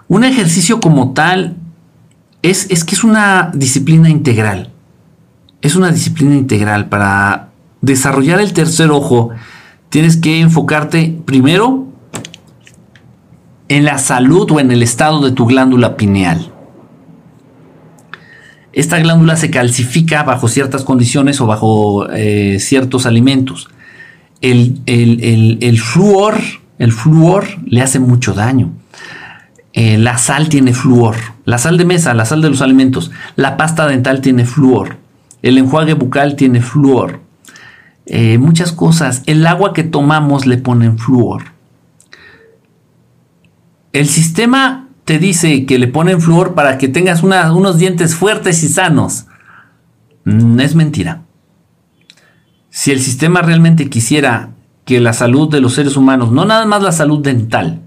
Un 0.08 0.24
ejercicio 0.24 0.80
como 0.80 1.14
tal 1.14 1.58
es, 2.42 2.68
es 2.70 2.84
que 2.84 2.96
es 2.96 3.04
una 3.04 3.52
disciplina 3.54 4.10
integral. 4.10 4.72
Es 5.62 5.76
una 5.76 5.92
disciplina 5.92 6.36
integral 6.36 6.90
para 6.90 7.50
desarrollar 7.82 8.40
el 8.40 8.54
tercer 8.54 8.92
ojo 8.92 9.32
tienes 9.92 10.18
que 10.18 10.40
enfocarte 10.40 11.20
primero 11.26 11.88
en 13.68 13.84
la 13.84 13.98
salud 13.98 14.50
o 14.52 14.60
en 14.60 14.72
el 14.72 14.82
estado 14.82 15.22
de 15.22 15.32
tu 15.32 15.46
glándula 15.46 15.98
pineal. 15.98 16.52
Esta 18.74 19.00
glándula 19.00 19.36
se 19.36 19.52
calcifica 19.52 20.24
bajo 20.24 20.48
ciertas 20.48 20.86
condiciones 20.86 21.42
o 21.42 21.46
bajo 21.46 22.10
eh, 22.10 22.58
ciertos 22.60 23.06
alimentos. 23.06 23.70
El, 24.40 24.82
el, 24.86 25.80
flúor, 25.80 26.36
el 26.80 26.94
flúor 26.94 27.46
le 27.66 27.82
hace 27.82 28.00
mucho 28.00 28.34
daño. 28.34 28.72
Eh, 29.74 29.98
la 29.98 30.18
sal 30.18 30.50
tiene 30.50 30.74
flúor. 30.74 31.16
La 31.46 31.58
sal 31.58 31.78
de 31.78 31.86
mesa, 31.86 32.14
la 32.14 32.26
sal 32.26 32.42
de 32.42 32.50
los 32.50 32.62
alimentos. 32.62 33.12
La 33.36 33.58
pasta 33.58 33.88
dental 33.88 34.22
tiene 34.22 34.46
flúor. 34.46 34.98
El 35.42 35.58
enjuague 35.58 35.94
bucal 35.94 36.36
tiene 36.36 36.62
flúor. 36.62 37.22
Eh, 38.06 38.38
muchas 38.38 38.72
cosas. 38.72 39.24
El 39.26 39.46
agua 39.48 39.74
que 39.74 39.84
tomamos 39.84 40.46
le 40.46 40.58
ponen 40.58 40.98
flúor. 40.98 41.44
el 43.94 44.08
sistema 44.08 44.88
te 45.04 45.20
dice 45.20 45.66
que 45.66 45.78
le 45.78 45.88
ponen 45.88 46.22
flúor 46.22 46.54
para 46.54 46.78
que 46.78 46.88
tengas 46.88 47.24
unos 47.24 47.78
dientes 47.78 48.16
fuertes 48.16 48.64
y 48.64 48.70
sanos. 48.70 49.26
Mm, 50.24 50.60
es 50.60 50.76
mentira. 50.76 51.24
Si 52.70 52.92
el 52.92 53.02
sistema 53.02 53.42
realmente 53.42 53.90
quisiera 53.90 54.52
que 54.86 55.02
la 55.02 55.14
salud 55.14 55.50
de 55.50 55.60
los 55.60 55.74
seres 55.74 55.98
humanos, 55.98 56.32
no 56.32 56.46
nada 56.46 56.66
más 56.66 56.82
la 56.82 56.94
salud 56.94 57.22
dental, 57.22 57.81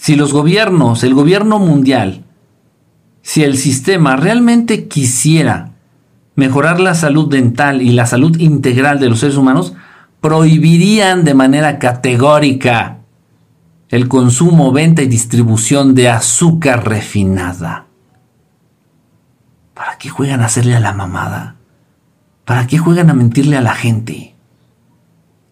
si 0.00 0.16
los 0.16 0.32
gobiernos, 0.32 1.04
el 1.04 1.12
gobierno 1.12 1.58
mundial, 1.58 2.24
si 3.20 3.44
el 3.44 3.58
sistema 3.58 4.16
realmente 4.16 4.88
quisiera 4.88 5.72
mejorar 6.36 6.80
la 6.80 6.94
salud 6.94 7.28
dental 7.28 7.82
y 7.82 7.90
la 7.90 8.06
salud 8.06 8.34
integral 8.38 8.98
de 8.98 9.10
los 9.10 9.20
seres 9.20 9.36
humanos, 9.36 9.74
prohibirían 10.22 11.22
de 11.22 11.34
manera 11.34 11.78
categórica 11.78 13.00
el 13.90 14.08
consumo, 14.08 14.72
venta 14.72 15.02
y 15.02 15.06
distribución 15.06 15.94
de 15.94 16.08
azúcar 16.08 16.88
refinada. 16.88 17.84
¿Para 19.74 19.98
qué 19.98 20.08
juegan 20.08 20.40
a 20.40 20.46
hacerle 20.46 20.76
a 20.76 20.80
la 20.80 20.94
mamada? 20.94 21.56
¿Para 22.46 22.66
qué 22.66 22.78
juegan 22.78 23.10
a 23.10 23.14
mentirle 23.14 23.58
a 23.58 23.60
la 23.60 23.74
gente? 23.74 24.29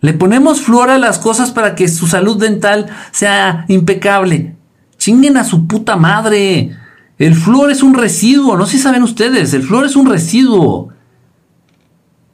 Le 0.01 0.13
ponemos 0.13 0.61
flor 0.61 0.91
a 0.91 0.99
las 0.99 1.19
cosas 1.19 1.51
para 1.51 1.75
que 1.75 1.89
su 1.89 2.07
salud 2.07 2.39
dental 2.39 2.87
sea 3.11 3.65
impecable. 3.69 4.55
Chinguen 4.97 5.37
a 5.37 5.45
su 5.45 5.67
puta 5.67 5.97
madre. 5.97 6.77
El 7.19 7.35
flúor 7.35 7.71
es 7.71 7.83
un 7.83 7.95
residuo, 7.95 8.57
no 8.57 8.65
sé 8.65 8.77
si 8.77 8.83
saben 8.83 9.03
ustedes, 9.03 9.53
el 9.53 9.65
flúor 9.65 9.85
es 9.87 9.97
un 9.97 10.09
residuo. 10.09 10.91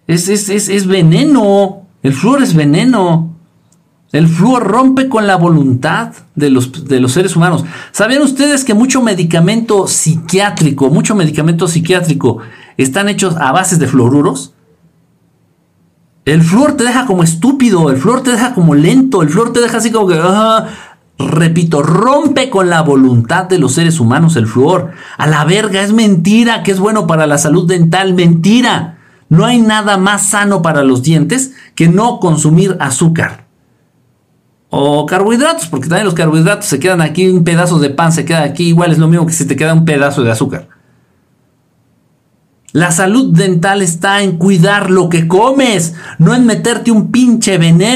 Es, 0.06 0.28
es, 0.28 0.50
es, 0.50 0.86
veneno, 0.86 1.86
el 2.02 2.12
flúor 2.12 2.42
es 2.42 2.54
veneno. 2.54 3.30
El 4.12 4.28
flúor 4.28 4.62
rompe 4.62 5.08
con 5.08 5.26
la 5.26 5.36
voluntad 5.36 6.12
de 6.36 6.50
los, 6.50 6.86
de 6.86 7.00
los 7.00 7.12
seres 7.12 7.34
humanos. 7.34 7.64
¿Sabían 7.90 8.22
ustedes 8.22 8.62
que 8.62 8.74
mucho 8.74 9.02
medicamento 9.02 9.88
psiquiátrico, 9.88 10.88
mucho 10.90 11.16
medicamento 11.16 11.66
psiquiátrico 11.66 12.38
están 12.76 13.08
hechos 13.08 13.34
a 13.36 13.50
bases 13.50 13.78
de 13.80 13.88
fluoruros? 13.88 14.53
El 16.24 16.42
flúor 16.42 16.76
te 16.76 16.84
deja 16.84 17.04
como 17.06 17.22
estúpido, 17.22 17.90
el 17.90 17.98
flúor 17.98 18.22
te 18.22 18.30
deja 18.30 18.54
como 18.54 18.74
lento, 18.74 19.22
el 19.22 19.28
flúor 19.28 19.52
te 19.52 19.60
deja 19.60 19.78
así 19.78 19.90
como 19.90 20.08
que... 20.08 20.20
Repito, 21.16 21.80
rompe 21.80 22.50
con 22.50 22.68
la 22.68 22.82
voluntad 22.82 23.44
de 23.44 23.58
los 23.58 23.74
seres 23.74 24.00
humanos 24.00 24.34
el 24.34 24.48
flúor. 24.48 24.92
A 25.16 25.28
la 25.28 25.44
verga, 25.44 25.82
es 25.82 25.92
mentira 25.92 26.64
que 26.64 26.72
es 26.72 26.80
bueno 26.80 27.06
para 27.06 27.28
la 27.28 27.38
salud 27.38 27.68
dental, 27.68 28.14
mentira. 28.14 28.98
No 29.28 29.44
hay 29.44 29.60
nada 29.60 29.96
más 29.96 30.26
sano 30.26 30.60
para 30.60 30.82
los 30.82 31.02
dientes 31.02 31.52
que 31.76 31.88
no 31.88 32.18
consumir 32.18 32.76
azúcar. 32.80 33.46
O 34.70 35.06
carbohidratos, 35.06 35.68
porque 35.68 35.88
también 35.88 36.06
los 36.06 36.14
carbohidratos 36.14 36.66
se 36.66 36.80
quedan 36.80 37.00
aquí, 37.00 37.28
un 37.28 37.44
pedazo 37.44 37.78
de 37.78 37.90
pan 37.90 38.10
se 38.10 38.24
queda 38.24 38.42
aquí, 38.42 38.68
igual 38.68 38.90
es 38.90 38.98
lo 38.98 39.06
mismo 39.06 39.24
que 39.24 39.32
si 39.32 39.46
te 39.46 39.54
queda 39.54 39.72
un 39.72 39.84
pedazo 39.84 40.24
de 40.24 40.32
azúcar. 40.32 40.68
La 42.74 42.90
salud 42.90 43.32
dental 43.32 43.82
está 43.82 44.22
en 44.22 44.36
cuidar 44.36 44.90
lo 44.90 45.08
que 45.08 45.28
comes, 45.28 45.94
no 46.18 46.34
en 46.34 46.44
meterte 46.44 46.90
un 46.90 47.12
pinche 47.12 47.56
veneno. 47.56 47.94